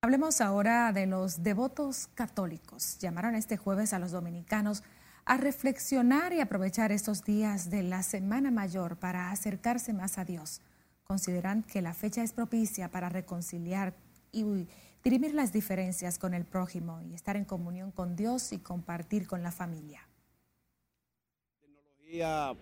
Hablemos 0.02 0.40
ahora 0.40 0.92
de 0.92 1.06
los 1.06 1.42
devotos 1.42 2.08
católicos. 2.14 2.98
Llamaron 2.98 3.34
este 3.34 3.56
jueves 3.56 3.92
a 3.92 3.98
los 3.98 4.12
dominicanos 4.12 4.84
a 5.24 5.36
reflexionar 5.36 6.32
y 6.32 6.40
aprovechar 6.40 6.92
estos 6.92 7.24
días 7.24 7.70
de 7.70 7.82
la 7.82 8.04
Semana 8.04 8.50
Mayor 8.50 8.96
para 8.96 9.32
acercarse 9.32 9.92
más 9.92 10.18
a 10.18 10.24
Dios. 10.24 10.60
Consideran 11.04 11.64
que 11.64 11.82
la 11.82 11.94
fecha 11.94 12.22
es 12.22 12.32
propicia 12.32 12.90
para 12.90 13.08
reconciliar 13.08 13.94
y 14.32 14.68
dirimir 15.06 15.34
las 15.34 15.52
diferencias 15.52 16.18
con 16.18 16.34
el 16.34 16.44
prójimo 16.44 17.00
y 17.00 17.14
estar 17.14 17.36
en 17.36 17.44
comunión 17.44 17.92
con 17.92 18.16
Dios 18.16 18.52
y 18.52 18.58
compartir 18.58 19.28
con 19.28 19.40
la 19.40 19.52
familia. 19.52 20.00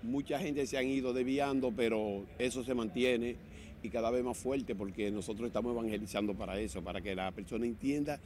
Mucha 0.03 0.39
gente 0.39 0.67
se 0.67 0.77
han 0.77 0.87
ido 0.87 1.15
desviando, 1.15 1.73
pero 1.75 2.27
eso 2.39 2.63
se 2.63 2.75
mantiene 2.75 3.37
y 3.83 3.89
cada 3.89 4.11
vez 4.11 4.23
más 4.23 4.37
fuerte 4.37 4.75
porque 4.75 5.11
nosotros 5.11 5.47
estamos 5.47 5.73
evangelizando 5.73 6.35
para 6.35 6.61
eso, 6.61 6.85
para 6.85 7.01
que 7.01 7.15
la 7.15 7.33
persona 7.33 7.65
entienda 7.65 8.21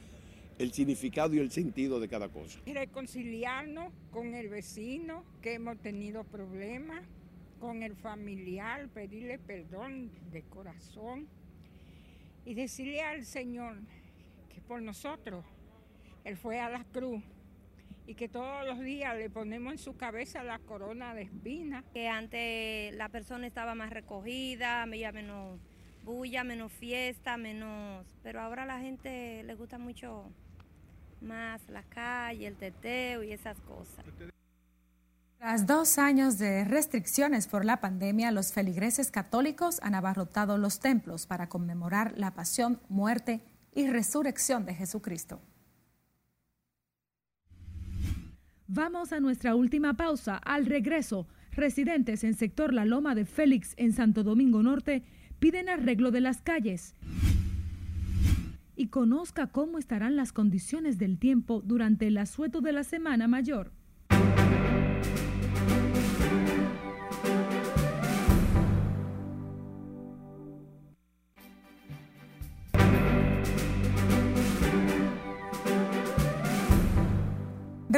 el 0.57 0.73
significado 0.73 1.33
y 1.33 1.39
el 1.39 1.49
sentido 1.49 2.01
de 2.01 2.09
cada 2.09 2.27
cosa. 2.27 2.59
Reconciliarnos 2.65 3.93
con 4.11 4.35
el 4.35 4.49
vecino 4.49 5.23
que 5.41 5.53
hemos 5.53 5.77
tenido 5.77 6.25
problemas, 6.25 7.05
con 7.61 7.83
el 7.83 7.95
familiar, 7.95 8.89
pedirle 8.89 9.39
perdón 9.39 10.11
de 10.29 10.41
corazón 10.43 11.25
y 12.43 12.53
decirle 12.53 13.01
al 13.01 13.23
Señor 13.25 13.77
que 14.49 14.61
por 14.61 14.81
nosotros 14.81 15.45
Él 16.23 16.37
fue 16.37 16.59
a 16.59 16.69
la 16.69 16.83
cruz 16.85 17.23
y 18.09 18.15
que 18.15 18.27
todos 18.27 18.65
los 18.65 18.79
días 18.79 19.15
le 19.15 19.29
ponemos 19.29 19.71
en 19.71 19.77
su 19.77 19.95
cabeza 19.95 20.41
la 20.41 20.57
corona 20.57 21.13
de 21.13 21.21
espinas. 21.21 21.83
Que 21.93 22.09
antes 22.09 22.95
la 22.95 23.09
persona 23.09 23.45
estaba 23.45 23.75
más 23.75 23.91
recogida, 23.91 24.81
había 24.81 25.11
menos 25.11 25.59
bulla, 26.03 26.43
menos 26.43 26.71
fiesta, 26.71 27.37
menos... 27.37 28.07
Pero 28.23 28.41
ahora 28.41 28.63
a 28.63 28.65
la 28.65 28.79
gente 28.79 29.43
le 29.43 29.53
gusta 29.53 29.77
mucho 29.77 30.31
más 31.21 31.61
la 31.69 31.83
calle, 31.83 32.47
el 32.47 32.55
teteo 32.55 33.21
y 33.21 33.31
esas 33.31 33.59
cosas. 33.61 34.03
Tras 35.37 35.67
dos 35.67 35.99
años 35.99 36.39
de 36.39 36.65
restricciones 36.65 37.45
por 37.47 37.63
la 37.63 37.79
pandemia, 37.79 38.31
los 38.31 38.53
feligreses 38.53 39.11
católicos 39.11 39.79
han 39.83 39.93
abarrotado 39.93 40.57
los 40.57 40.79
templos 40.79 41.27
para 41.27 41.47
conmemorar 41.47 42.17
la 42.17 42.33
pasión, 42.33 42.81
muerte 42.89 43.41
y 43.79 43.87
resurrección 43.87 44.65
de 44.65 44.75
Jesucristo. 44.75 45.41
Vamos 48.67 49.13
a 49.13 49.21
nuestra 49.21 49.55
última 49.55 49.95
pausa. 49.95 50.35
Al 50.35 50.65
regreso, 50.65 51.27
residentes 51.51 52.25
en 52.25 52.33
sector 52.33 52.73
La 52.73 52.83
Loma 52.83 53.15
de 53.15 53.25
Félix 53.25 53.73
en 53.77 53.93
Santo 53.93 54.23
Domingo 54.23 54.61
Norte 54.61 55.03
piden 55.39 55.69
arreglo 55.69 56.11
de 56.11 56.19
las 56.19 56.41
calles. 56.41 56.93
Y 58.75 58.87
conozca 58.87 59.47
cómo 59.47 59.77
estarán 59.77 60.17
las 60.17 60.33
condiciones 60.33 60.97
del 60.97 61.17
tiempo 61.17 61.61
durante 61.61 62.07
el 62.07 62.17
asueto 62.17 62.59
de 62.59 62.73
la 62.73 62.83
Semana 62.83 63.27
Mayor. 63.29 63.71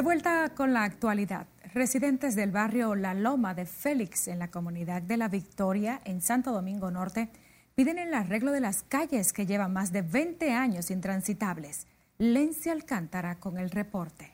De 0.02 0.06
vuelta 0.06 0.50
con 0.56 0.74
la 0.74 0.84
actualidad. 0.84 1.46
Residentes 1.76 2.36
del 2.36 2.50
barrio 2.50 2.96
La 2.96 3.14
Loma 3.14 3.54
de 3.54 3.68
Félix 3.68 4.28
en 4.30 4.40
la 4.40 4.50
comunidad 4.50 5.04
de 5.04 5.16
La 5.16 5.28
Victoria 5.28 6.02
en 6.06 6.22
Santo 6.22 6.52
Domingo 6.52 6.90
Norte 6.90 7.30
piden 7.76 8.00
el 8.00 8.16
arreglo 8.16 8.52
de 8.52 8.62
las 8.62 8.82
calles 8.82 9.32
que 9.32 9.46
llevan 9.46 9.74
más 9.74 9.92
de 9.92 10.02
20 10.02 10.54
años 10.54 10.90
intransitables. 10.90 11.86
Lencia 12.18 12.72
Alcántara 12.72 13.36
con 13.36 13.60
el 13.60 13.70
reporte. 13.70 14.32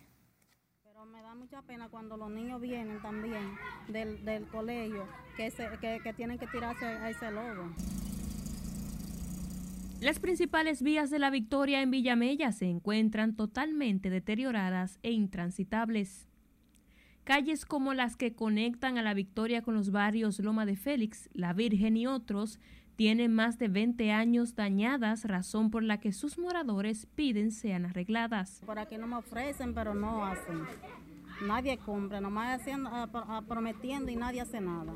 Pero 0.86 1.04
me 1.04 1.22
da 1.22 1.36
mucha 1.36 1.62
pena 1.64 1.90
cuando 1.90 2.16
los 2.16 2.30
niños 2.30 2.62
vienen 2.62 3.02
también 3.02 3.58
del, 3.90 4.48
colegio 4.50 5.06
que, 5.36 5.52
que, 5.82 6.00
que 6.02 6.14
tienen 6.14 6.40
que 6.40 6.48
tirarse 6.48 6.86
a 6.86 7.10
ese 7.10 7.30
lodo. 7.30 7.74
Las 10.00 10.20
principales 10.20 10.84
vías 10.84 11.10
de 11.10 11.18
la 11.18 11.32
Victoria 11.32 11.82
en 11.82 11.90
Villamella 11.90 12.52
se 12.52 12.70
encuentran 12.70 13.36
totalmente 13.36 14.12
deterioradas 14.12 15.00
e 15.02 15.12
intransitables. 15.12 16.28
Calles 17.24 17.66
como 17.66 17.96
las 17.96 18.16
que 18.16 18.36
conectan 18.36 19.00
a 19.00 19.02
la 19.02 19.16
Victoria 19.16 19.64
con 19.64 19.74
los 19.74 19.92
barrios 19.92 20.38
Loma 20.40 20.68
de 20.68 20.76
Félix, 20.76 21.30
La 21.34 21.54
Virgen 21.54 21.98
y 21.98 22.06
otros 22.06 22.60
tienen 22.96 23.34
más 23.34 23.58
de 23.58 23.70
20 23.70 24.12
años 24.12 24.56
dañadas, 24.56 25.26
razón 25.26 25.72
por 25.72 25.82
la 25.82 26.00
que 26.00 26.14
sus 26.14 26.38
moradores 26.38 27.08
piden 27.16 27.52
sean 27.52 27.86
arregladas. 27.86 28.62
Por 28.66 28.78
aquí 28.78 28.98
no 28.98 29.08
me 29.08 29.16
ofrecen, 29.16 29.74
pero 29.74 29.96
no 29.96 30.24
hacen. 30.26 30.62
Nadie 31.46 31.78
compra, 31.80 32.22
nomás 32.22 32.62
haciendo, 32.62 32.92
prometiendo 33.48 34.12
y 34.12 34.16
nadie 34.16 34.42
hace 34.42 34.62
nada. 34.62 34.94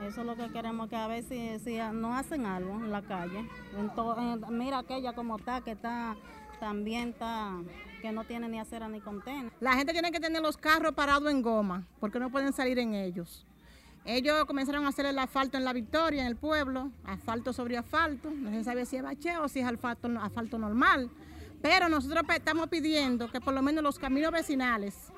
Eso 0.00 0.20
es 0.20 0.26
lo 0.26 0.36
que 0.36 0.50
queremos, 0.50 0.88
que 0.88 0.96
a 0.96 1.06
ver 1.06 1.22
si, 1.22 1.58
si 1.60 1.78
no 1.92 2.16
hacen 2.16 2.46
algo 2.46 2.74
en 2.74 2.90
la 2.90 3.02
calle. 3.02 3.48
mira 4.50 4.78
aquella 4.78 5.12
como 5.12 5.36
está, 5.36 5.60
que 5.60 5.72
está 5.72 6.16
también 6.58 7.10
está 7.10 7.58
que 8.00 8.12
no 8.12 8.24
tiene 8.24 8.48
ni 8.48 8.58
acera 8.58 8.88
ni 8.88 9.00
contena. 9.00 9.50
La 9.60 9.74
gente 9.74 9.92
tiene 9.92 10.10
que 10.10 10.20
tener 10.20 10.42
los 10.42 10.56
carros 10.56 10.92
parados 10.92 11.30
en 11.30 11.40
goma, 11.40 11.86
porque 12.00 12.18
no 12.18 12.30
pueden 12.30 12.52
salir 12.52 12.78
en 12.78 12.94
ellos. 12.94 13.46
Ellos 14.04 14.44
comenzaron 14.46 14.84
a 14.84 14.88
hacer 14.88 15.06
el 15.06 15.18
asfalto 15.18 15.56
en 15.56 15.64
la 15.64 15.72
Victoria, 15.72 16.22
en 16.22 16.26
el 16.26 16.36
pueblo, 16.36 16.90
asfalto 17.04 17.52
sobre 17.52 17.76
asfalto. 17.76 18.30
No 18.30 18.50
se 18.50 18.64
sabe 18.64 18.84
si 18.84 18.96
es 18.96 19.02
bacheo 19.02 19.44
o 19.44 19.48
si 19.48 19.60
es 19.60 19.66
asfalto, 19.66 20.08
asfalto 20.20 20.58
normal. 20.58 21.08
Pero 21.62 21.88
nosotros 21.88 22.24
estamos 22.34 22.68
pidiendo 22.68 23.30
que 23.30 23.40
por 23.40 23.54
lo 23.54 23.62
menos 23.62 23.84
los 23.84 24.00
caminos 24.00 24.32
vecinales, 24.32 25.12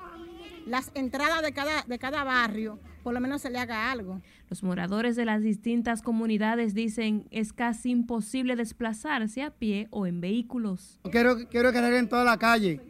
las 0.67 0.91
entradas 0.93 1.41
de 1.41 1.51
cada, 1.51 1.81
de 1.81 1.97
cada 1.97 2.23
barrio, 2.23 2.77
por 3.05 3.13
lo 3.13 3.19
menos 3.19 3.43
se 3.43 3.51
le 3.51 3.59
haga 3.59 3.91
algo. 3.91 4.19
Los 4.49 4.63
moradores 4.63 5.15
de 5.15 5.25
las 5.25 5.43
distintas 5.43 6.01
comunidades 6.01 6.73
dicen 6.73 7.27
es 7.29 7.53
casi 7.53 7.91
imposible 7.91 8.55
desplazarse 8.55 9.43
a 9.43 9.51
pie 9.51 9.87
o 9.91 10.07
en 10.07 10.21
vehículos. 10.21 10.99
Quiero, 11.11 11.47
quiero 11.47 11.71
que 11.71 11.77
arreglen 11.77 12.09
toda 12.09 12.23
la 12.23 12.39
calle, 12.39 12.81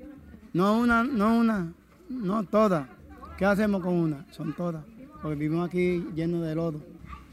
no 0.54 0.80
una, 0.80 1.04
no 1.04 1.38
una, 1.38 1.74
no 2.08 2.46
todas. 2.46 2.88
¿Qué 3.38 3.44
hacemos 3.44 3.84
con 3.84 3.94
una? 3.94 4.26
Son 4.32 4.54
todas, 4.54 4.86
porque 5.22 5.36
vivimos 5.36 5.68
aquí 5.68 6.08
llenos 6.16 6.46
de 6.46 6.56
lodo. 6.56 6.82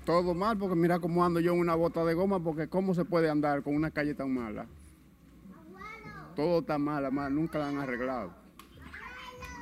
Todo 0.05 0.35
mal, 0.35 0.59
porque 0.59 0.75
mira 0.75 0.99
cómo 0.99 1.25
ando 1.25 1.39
yo 1.39 1.53
en 1.53 1.61
una 1.61 1.77
bota 1.77 2.05
de 2.05 2.15
goma, 2.15 2.43
porque 2.43 2.67
cómo 2.67 2.95
se 2.95 3.05
puede 3.05 3.31
andar 3.31 3.63
con 3.63 3.77
una 3.77 3.93
calle 3.93 4.15
tan 4.15 4.35
mala. 4.35 4.67
Todo 6.35 6.59
está 6.59 6.79
mal, 6.79 7.13
mal, 7.13 7.33
nunca 7.33 7.61
la 7.61 7.69
han 7.69 7.79
arreglado. 7.79 8.33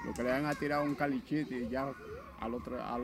Lo 0.06 0.14
que 0.14 0.22
le 0.22 0.32
han 0.32 0.56
tirado 0.56 0.84
un 0.84 0.94
calichito 0.94 1.54
y 1.54 1.68
ya 1.68 1.92
al 2.40 2.54
otro, 2.54 2.82
al, 2.82 3.02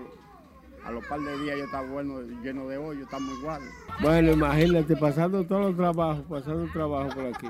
a 0.85 0.91
los 0.91 1.07
par 1.07 1.21
de 1.21 1.39
días 1.43 1.59
ya 1.59 1.65
está 1.65 1.83
bueno, 1.83 2.21
lleno 2.43 2.69
de 2.69 2.79
hoyo, 2.79 3.03
estamos 3.03 3.39
igual. 3.39 3.63
Bueno, 4.01 4.33
imagínate, 4.33 4.97
pasando 4.97 5.45
todos 5.45 5.67
los 5.67 5.77
trabajos, 5.77 6.25
pasando 6.29 6.71
trabajo 6.73 7.11
por 7.11 7.27
aquí, 7.27 7.49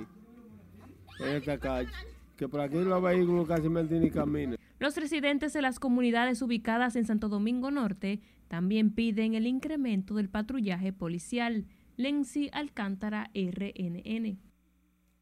en 1.20 1.28
esta 1.36 1.58
calle, 1.58 1.90
que 2.36 2.48
por 2.48 2.60
aquí 2.60 2.76
los 2.76 3.02
vehículos 3.02 3.46
casi 3.48 3.68
ni 3.68 4.10
caminan. 4.10 4.58
Los 4.78 4.96
residentes 4.96 5.52
de 5.54 5.62
las 5.62 5.78
comunidades 5.78 6.42
ubicadas 6.42 6.96
en 6.96 7.06
Santo 7.06 7.28
Domingo 7.28 7.70
Norte 7.70 8.20
también 8.48 8.90
piden 8.90 9.34
el 9.34 9.46
incremento 9.46 10.14
del 10.14 10.28
patrullaje 10.28 10.92
policial. 10.92 11.64
Lenzi 11.96 12.50
Alcántara, 12.52 13.30
RNN. 13.34 14.38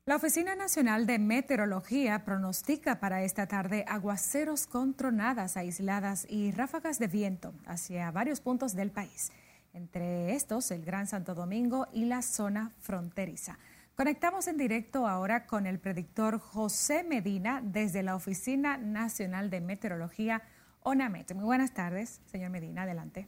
La 0.07 0.17
Oficina 0.17 0.55
Nacional 0.55 1.07
de 1.07 1.19
Meteorología 1.19 2.27
pronostica 2.27 3.01
para 3.01 3.23
esta 3.23 3.47
tarde 3.47 3.87
aguaceros 3.88 4.67
con 4.67 4.93
tronadas 4.93 5.57
aisladas 5.57 6.27
y 6.29 6.51
ráfagas 6.51 6.99
de 6.99 7.07
viento 7.07 7.55
hacia 7.64 8.11
varios 8.11 8.43
puntos 8.43 8.75
del 8.75 8.90
país, 8.90 9.33
entre 9.73 10.35
estos 10.35 10.71
el 10.73 10.85
Gran 10.85 11.07
Santo 11.07 11.35
Domingo 11.35 11.87
y 11.90 12.05
la 12.05 12.21
zona 12.21 12.71
fronteriza. 12.81 13.59
Conectamos 13.95 14.47
en 14.47 14.59
directo 14.59 15.07
ahora 15.07 15.47
con 15.47 15.64
el 15.64 15.79
predictor 15.79 16.38
José 16.38 17.03
Medina 17.03 17.62
desde 17.64 18.03
la 18.03 18.14
Oficina 18.14 18.77
Nacional 18.77 19.49
de 19.49 19.62
Meteorología, 19.62 20.43
ONAMET. 20.83 21.33
Muy 21.33 21.45
buenas 21.45 21.73
tardes, 21.73 22.21
señor 22.27 22.51
Medina, 22.51 22.83
adelante. 22.83 23.27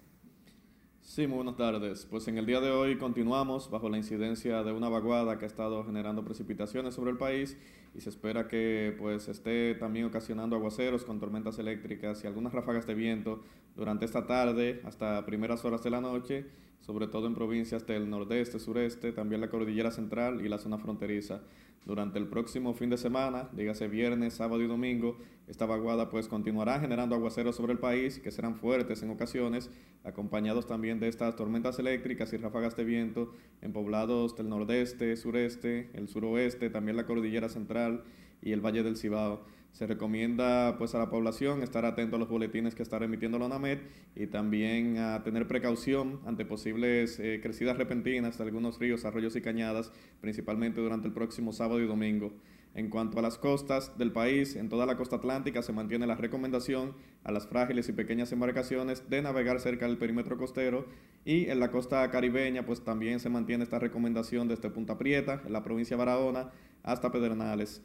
Sí, 1.06 1.28
muy 1.28 1.36
buenas 1.36 1.56
tardes. 1.56 2.04
Pues 2.04 2.26
en 2.26 2.36
el 2.36 2.46
día 2.46 2.60
de 2.60 2.72
hoy 2.72 2.98
continuamos 2.98 3.70
bajo 3.70 3.88
la 3.88 3.96
incidencia 3.96 4.64
de 4.64 4.72
una 4.72 4.88
vaguada 4.88 5.38
que 5.38 5.44
ha 5.44 5.48
estado 5.48 5.84
generando 5.84 6.24
precipitaciones 6.24 6.94
sobre 6.94 7.12
el 7.12 7.16
país 7.16 7.56
y 7.94 8.00
se 8.00 8.10
espera 8.10 8.48
que 8.48 8.92
pues 8.98 9.28
esté 9.28 9.76
también 9.76 10.06
ocasionando 10.06 10.56
aguaceros 10.56 11.04
con 11.04 11.20
tormentas 11.20 11.60
eléctricas 11.60 12.24
y 12.24 12.26
algunas 12.26 12.52
ráfagas 12.52 12.88
de 12.88 12.94
viento 12.94 13.40
durante 13.76 14.04
esta 14.04 14.26
tarde 14.26 14.82
hasta 14.84 15.24
primeras 15.24 15.64
horas 15.64 15.84
de 15.84 15.90
la 15.90 16.00
noche, 16.00 16.46
sobre 16.80 17.06
todo 17.06 17.28
en 17.28 17.36
provincias 17.36 17.86
del 17.86 18.10
nordeste, 18.10 18.58
sureste, 18.58 19.12
también 19.12 19.40
la 19.40 19.48
cordillera 19.48 19.92
central 19.92 20.44
y 20.44 20.48
la 20.48 20.58
zona 20.58 20.76
fronteriza. 20.76 21.40
Durante 21.86 22.18
el 22.18 22.26
próximo 22.26 22.74
fin 22.74 22.90
de 22.90 22.96
semana, 22.96 23.48
dígase 23.52 23.86
viernes, 23.86 24.34
sábado 24.34 24.60
y 24.60 24.66
domingo, 24.66 25.18
esta 25.46 25.66
vaguada 25.66 26.10
pues 26.10 26.26
continuará 26.26 26.80
generando 26.80 27.14
aguaceros 27.14 27.54
sobre 27.54 27.74
el 27.74 27.78
país 27.78 28.18
que 28.18 28.32
serán 28.32 28.56
fuertes 28.56 29.04
en 29.04 29.10
ocasiones, 29.10 29.70
acompañados 30.02 30.66
también 30.66 30.98
de 30.98 31.06
estas 31.06 31.36
tormentas 31.36 31.78
eléctricas 31.78 32.32
y 32.32 32.38
ráfagas 32.38 32.74
de 32.74 32.82
viento 32.82 33.32
en 33.62 33.72
poblados 33.72 34.34
del 34.34 34.48
nordeste, 34.48 35.16
sureste, 35.16 35.88
el 35.94 36.08
suroeste, 36.08 36.70
también 36.70 36.96
la 36.96 37.06
cordillera 37.06 37.48
central 37.48 38.02
y 38.42 38.50
el 38.50 38.60
valle 38.60 38.82
del 38.82 38.96
Cibao. 38.96 39.44
Se 39.76 39.86
recomienda 39.86 40.76
pues 40.78 40.94
a 40.94 40.98
la 40.98 41.10
población 41.10 41.62
estar 41.62 41.84
atento 41.84 42.16
a 42.16 42.18
los 42.18 42.30
boletines 42.30 42.74
que 42.74 42.82
está 42.82 42.96
emitiendo 42.96 43.38
la 43.38 43.44
ONAMED 43.44 43.80
y 44.14 44.26
también 44.26 44.96
a 44.96 45.22
tener 45.22 45.46
precaución 45.46 46.18
ante 46.24 46.46
posibles 46.46 47.20
eh, 47.20 47.40
crecidas 47.42 47.76
repentinas 47.76 48.38
de 48.38 48.44
algunos 48.44 48.78
ríos, 48.78 49.04
arroyos 49.04 49.36
y 49.36 49.42
cañadas, 49.42 49.92
principalmente 50.22 50.80
durante 50.80 51.08
el 51.08 51.12
próximo 51.12 51.52
sábado 51.52 51.78
y 51.82 51.86
domingo. 51.86 52.32
En 52.74 52.88
cuanto 52.88 53.18
a 53.18 53.22
las 53.22 53.36
costas 53.36 53.98
del 53.98 54.12
país, 54.12 54.56
en 54.56 54.70
toda 54.70 54.86
la 54.86 54.96
costa 54.96 55.16
atlántica 55.16 55.60
se 55.60 55.74
mantiene 55.74 56.06
la 56.06 56.14
recomendación 56.14 56.94
a 57.22 57.30
las 57.30 57.46
frágiles 57.46 57.86
y 57.90 57.92
pequeñas 57.92 58.32
embarcaciones 58.32 59.10
de 59.10 59.20
navegar 59.20 59.60
cerca 59.60 59.86
del 59.86 59.98
perímetro 59.98 60.38
costero 60.38 60.86
y 61.26 61.50
en 61.50 61.60
la 61.60 61.70
costa 61.70 62.10
caribeña 62.10 62.64
pues 62.64 62.82
también 62.82 63.20
se 63.20 63.28
mantiene 63.28 63.64
esta 63.64 63.78
recomendación 63.78 64.48
desde 64.48 64.70
Punta 64.70 64.96
Prieta, 64.96 65.42
en 65.44 65.52
la 65.52 65.62
provincia 65.62 65.98
de 65.98 66.02
Barahona, 66.02 66.50
hasta 66.82 67.12
Pedernales. 67.12 67.82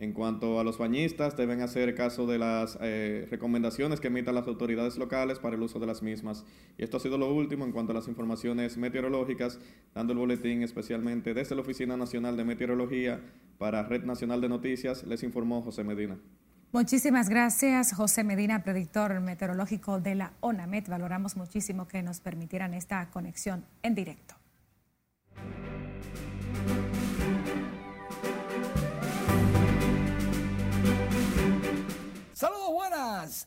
En 0.00 0.14
cuanto 0.14 0.58
a 0.58 0.64
los 0.64 0.78
bañistas, 0.78 1.36
deben 1.36 1.60
hacer 1.60 1.94
caso 1.94 2.26
de 2.26 2.38
las 2.38 2.78
eh, 2.80 3.28
recomendaciones 3.30 4.00
que 4.00 4.08
emitan 4.08 4.34
las 4.34 4.48
autoridades 4.48 4.96
locales 4.96 5.38
para 5.38 5.56
el 5.56 5.62
uso 5.62 5.78
de 5.78 5.86
las 5.86 6.00
mismas. 6.00 6.46
Y 6.78 6.84
esto 6.84 6.96
ha 6.96 7.00
sido 7.00 7.18
lo 7.18 7.30
último 7.30 7.66
en 7.66 7.72
cuanto 7.72 7.92
a 7.92 7.96
las 7.96 8.08
informaciones 8.08 8.78
meteorológicas, 8.78 9.58
dando 9.94 10.14
el 10.14 10.18
boletín 10.18 10.62
especialmente 10.62 11.34
desde 11.34 11.54
la 11.54 11.60
Oficina 11.60 11.98
Nacional 11.98 12.38
de 12.38 12.44
Meteorología 12.44 13.20
para 13.58 13.82
Red 13.82 14.04
Nacional 14.04 14.40
de 14.40 14.48
Noticias, 14.48 15.04
les 15.04 15.22
informó 15.22 15.60
José 15.60 15.84
Medina. 15.84 16.16
Muchísimas 16.72 17.28
gracias, 17.28 17.92
José 17.92 18.24
Medina, 18.24 18.64
predictor 18.64 19.20
meteorológico 19.20 20.00
de 20.00 20.14
la 20.14 20.32
ONAMET. 20.40 20.88
Valoramos 20.88 21.36
muchísimo 21.36 21.86
que 21.86 22.02
nos 22.02 22.20
permitieran 22.20 22.72
esta 22.72 23.10
conexión 23.10 23.66
en 23.82 23.94
directo. 23.94 24.39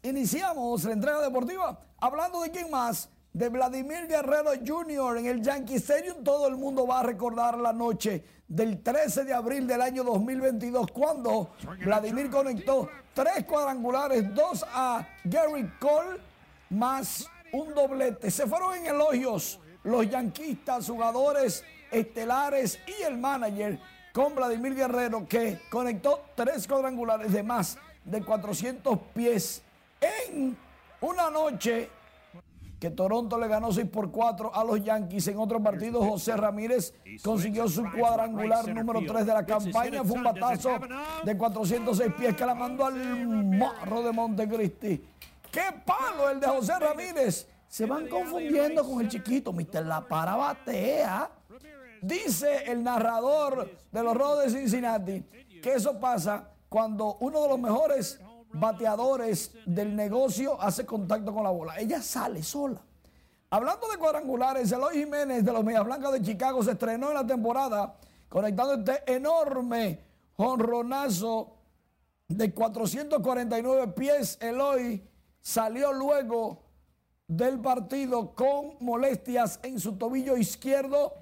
Iniciamos 0.04 0.86
la 0.86 0.94
entrega 0.94 1.22
deportiva 1.22 1.78
hablando 2.00 2.42
de 2.42 2.52
quién 2.52 2.70
más. 2.70 3.10
De 3.34 3.50
Vladimir 3.50 4.08
Guerrero 4.08 4.52
Jr. 4.64 5.18
en 5.18 5.26
el 5.26 5.42
Yankee 5.42 5.76
Stadium. 5.76 6.24
Todo 6.24 6.48
el 6.48 6.56
mundo 6.56 6.86
va 6.86 7.00
a 7.00 7.04
recordar 7.04 7.58
la 7.58 7.74
noche 7.74 8.24
del 8.48 8.84
13 8.84 9.24
de 9.24 9.34
abril 9.34 9.66
del 9.66 9.82
año 9.82 10.04
2022 10.04 10.92
cuando 10.92 11.50
Vladimir 11.84 12.30
conectó 12.30 12.88
tres 13.14 13.44
cuadrangulares, 13.46 14.34
dos 14.36 14.64
a 14.72 15.08
Gary 15.24 15.68
Cole 15.80 16.20
más 16.70 17.28
un 17.52 17.74
doblete. 17.74 18.30
Se 18.30 18.46
fueron 18.46 18.76
en 18.76 18.86
elogios 18.86 19.60
los 19.84 20.08
yanquistas, 20.08 20.88
jugadores 20.88 21.64
estelares 21.92 22.80
y 22.88 23.04
el 23.04 23.18
manager 23.18 23.80
con 24.14 24.36
Vladimir 24.36 24.76
Guerrero 24.76 25.28
que 25.28 25.60
conectó 25.72 26.22
tres 26.36 26.68
cuadrangulares 26.68 27.34
de 27.34 27.42
más 27.42 27.78
de 28.06 28.24
400 28.24 29.00
pies 29.13 29.62
en 30.00 30.58
una 31.02 31.30
noche 31.30 31.89
que 32.80 32.92
Toronto 32.92 33.38
le 33.38 33.48
ganó 33.48 33.72
6 33.72 33.88
por 33.88 34.12
4 34.12 34.54
a 34.54 34.62
los 34.66 34.84
Yankees. 34.84 35.30
En 35.30 35.38
otro 35.38 35.63
partido, 35.63 36.04
José 36.04 36.36
Ramírez 36.36 36.94
consiguió 37.24 37.66
su 37.70 37.82
cuadrangular 37.89 38.68
número 38.68 39.00
3 39.08 39.26
de 39.26 39.34
la 39.34 39.46
campaña. 39.46 40.04
Fue 40.04 40.18
un 40.18 40.24
batazo 40.24 40.72
de 41.24 41.38
406 41.38 42.13
pies 42.18 42.36
que 42.36 42.46
la 42.46 42.54
mandó 42.54 42.86
al 42.86 43.26
morro 43.26 44.02
de 44.02 44.12
Montecristi. 44.12 45.02
¡Qué 45.50 45.62
palo 45.86 46.30
el 46.30 46.42
de 46.42 46.48
José 46.48 46.78
Ramírez! 46.78 47.48
Se 47.70 47.86
van 47.86 48.08
confundiendo 48.10 48.84
con 48.84 49.00
el 49.00 49.08
chiquito. 49.08 49.54
Mister 49.54 49.86
La 49.86 50.02
Para 50.02 50.36
batea. 50.36 51.32
Dice 52.02 52.70
el 52.70 52.84
narrador 52.84 53.78
de 53.94 54.04
los 54.04 54.13
Rojos 54.13 54.44
de 54.44 54.50
Cincinnati 54.50 55.24
que 55.62 55.76
eso 55.76 55.98
pasa 55.98 56.50
cuando 56.74 57.18
uno 57.20 57.44
de 57.44 57.50
los 57.50 57.60
mejores 57.60 58.20
bateadores 58.52 59.52
del 59.64 59.96
negocio 59.96 60.60
hace 60.60 60.88
contacto 60.88 61.32
con 61.32 61.44
la 61.44 61.52
bola. 61.52 61.78
Ella 61.78 62.02
sale 62.02 62.42
sola. 62.42 62.82
Hablando 63.52 63.88
de 63.90 63.98
cuadrangulares, 63.98 64.72
Eloy 64.72 64.96
Jiménez 64.96 65.46
de 65.46 65.54
los 65.54 65.64
Medias 65.64 65.86
Blancas 65.86 66.14
de 66.14 66.24
Chicago 66.24 66.64
se 66.64 66.72
estrenó 66.72 67.10
en 67.10 67.14
la 67.14 67.28
temporada 67.28 67.96
conectando 68.28 68.74
este 68.74 69.04
enorme 69.06 70.00
jonronazo 70.36 71.58
de 72.28 72.52
449 72.52 73.90
pies. 73.90 74.40
Eloy 74.42 75.08
salió 75.42 75.94
luego 75.94 76.64
del 77.28 77.60
partido 77.60 78.34
con 78.34 78.78
molestias 78.80 79.60
en 79.62 79.80
su 79.80 79.96
tobillo 79.96 80.38
izquierdo. 80.38 81.14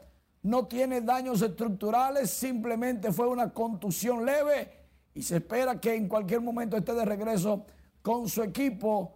No 0.44 0.68
tiene 0.68 1.02
daños 1.02 1.42
estructurales, 1.42 2.32
simplemente 2.32 3.12
fue 3.12 3.28
una 3.28 3.52
contusión 3.52 4.26
leve 4.26 4.80
y 5.14 5.22
se 5.22 5.38
espera 5.38 5.80
que 5.80 5.94
en 5.94 6.08
cualquier 6.08 6.42
momento 6.42 6.78
esté 6.78 6.94
de 6.94 7.06
regreso 7.06 7.66
con 8.02 8.30
su 8.30 8.44
equipo, 8.44 9.14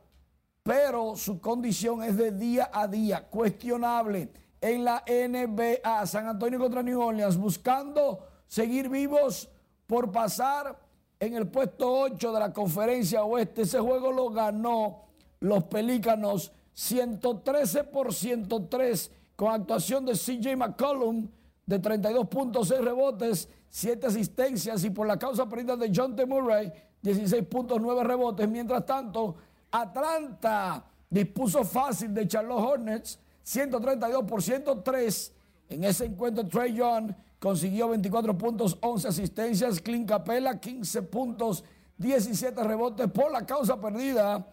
pero 0.63 1.15
su 1.15 1.39
condición 1.39 2.03
es 2.03 2.17
de 2.17 2.31
día 2.31 2.69
a 2.73 2.87
día, 2.87 3.27
cuestionable. 3.27 4.29
En 4.61 4.83
la 4.83 5.03
NBA, 5.07 6.05
San 6.07 6.27
Antonio 6.27 6.59
contra 6.59 6.81
New 6.81 6.99
Orleans, 6.99 7.37
buscando 7.37 8.27
seguir 8.47 8.89
vivos 8.89 9.49
por 9.85 10.11
pasar 10.11 10.77
en 11.19 11.35
el 11.35 11.47
puesto 11.47 11.91
8 11.91 12.31
de 12.31 12.39
la 12.39 12.51
conferencia 12.51 13.23
oeste. 13.23 13.61
Ese 13.61 13.79
juego 13.79 14.11
lo 14.11 14.29
ganó 14.29 15.05
los 15.39 15.63
Pelícanos 15.65 16.51
113 16.73 17.85
por 17.85 18.13
103 18.13 19.11
con 19.35 19.51
actuación 19.51 20.05
de 20.05 20.13
CJ 20.13 20.55
McCollum 20.57 21.29
de 21.65 21.81
32.6 21.81 22.79
rebotes, 22.81 23.49
7 23.69 24.07
asistencias 24.07 24.83
y 24.83 24.89
por 24.89 25.07
la 25.07 25.17
causa 25.17 25.47
perdida 25.47 25.75
de 25.75 25.91
John 25.93 26.15
T. 26.15 26.25
Murray, 26.25 26.71
16.9 27.03 28.03
rebotes. 28.03 28.47
Mientras 28.47 28.85
tanto, 28.85 29.35
Atlanta 29.71 30.85
dispuso 31.09 31.63
fácil 31.63 32.13
de 32.13 32.27
Charlotte 32.27 32.63
Hornets, 32.63 33.19
132 33.43 34.23
por 34.25 34.41
103. 34.41 35.33
En 35.69 35.83
ese 35.83 36.05
encuentro, 36.05 36.47
Trey 36.47 36.73
Young 36.73 37.13
consiguió 37.39 37.89
24 37.89 38.37
puntos, 38.37 38.77
11 38.81 39.07
asistencias. 39.07 39.79
Clint 39.79 40.07
Capella, 40.07 40.59
15 40.59 41.01
puntos, 41.03 41.63
17 41.97 42.63
rebotes 42.63 43.09
por 43.11 43.31
la 43.31 43.45
causa 43.45 43.79
perdida. 43.79 44.51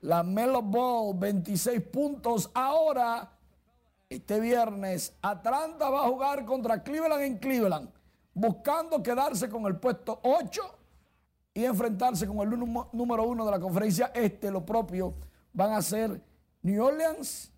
La 0.00 0.22
Melo 0.22 0.62
Ball, 0.62 1.16
26 1.16 1.80
puntos. 1.82 2.50
Ahora, 2.54 3.30
este 4.08 4.40
viernes, 4.40 5.14
Atlanta 5.22 5.88
va 5.88 6.04
a 6.04 6.08
jugar 6.08 6.44
contra 6.44 6.82
Cleveland 6.82 7.22
en 7.22 7.38
Cleveland, 7.38 7.88
buscando 8.34 9.02
quedarse 9.02 9.48
con 9.48 9.66
el 9.66 9.76
puesto 9.76 10.20
8 10.22 10.62
y 11.54 11.64
enfrentarse 11.64 12.26
con 12.26 12.38
el 12.40 12.58
número 12.92 13.24
1 13.24 13.44
de 13.44 13.50
la 13.50 13.60
conferencia 13.60 14.10
este. 14.14 14.50
Lo 14.50 14.64
propio 14.64 15.14
van 15.52 15.72
a 15.72 15.82
ser 15.82 16.20
New 16.62 16.82
Orleans 16.82 17.52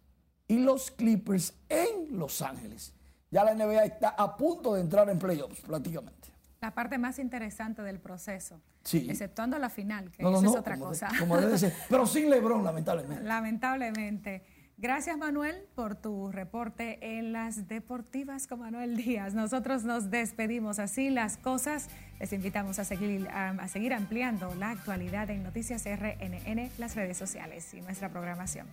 y 0.49 0.59
los 0.59 0.91
Clippers 0.91 1.55
en 1.69 2.19
Los 2.19 2.43
Ángeles. 2.43 2.95
Ya 3.31 3.45
la 3.45 3.55
NBA 3.55 3.85
está 3.85 4.11
a 4.11 4.37
punto 4.37 4.75
de 4.75 4.81
entrar 4.81 5.09
en 5.11 5.19
playoffs 5.19 5.61
prácticamente. 5.61 6.29
La 6.61 6.73
parte 6.73 6.99
más 6.99 7.19
interesante 7.19 7.83
del 7.83 8.01
proceso. 8.01 8.61
Sí. 8.83 9.07
Exceptuando 9.11 9.59
la 9.59 9.69
final, 9.69 10.11
que 10.11 10.23
eso 10.23 10.45
es 10.45 10.57
otra 10.57 10.79
cosa. 10.79 11.09
como 11.19 11.37
debe 11.39 11.59
ser. 11.59 11.75
Pero 11.89 12.07
sin 12.07 12.31
LeBron, 12.31 12.65
lamentablemente. 12.65 13.23
Lamentablemente. 13.25 14.43
Gracias, 14.77 15.17
Manuel, 15.17 15.57
por 15.77 15.95
tu 15.95 16.33
reporte 16.33 16.99
en 17.19 17.33
las 17.33 17.69
deportivas 17.69 18.49
con 18.49 18.61
Manuel 18.61 18.97
Díaz. 18.97 19.33
Nosotros 19.33 19.85
nos 19.85 20.11
despedimos 20.11 20.81
así 20.81 21.11
las 21.11 21.37
cosas. 21.37 21.89
Les 22.19 22.33
invitamos 22.33 22.79
a 22.81 22.85
seguir, 22.85 23.29
a 23.29 23.69
seguir 23.69 23.95
ampliando 23.95 24.53
la 24.57 24.71
actualidad 24.71 25.31
en 25.31 25.45
Noticias 25.45 25.85
RNN, 25.85 26.71
las 26.79 26.97
redes 26.97 27.17
sociales 27.17 27.73
y 27.73 27.81
nuestra 27.83 28.09
programación. 28.09 28.67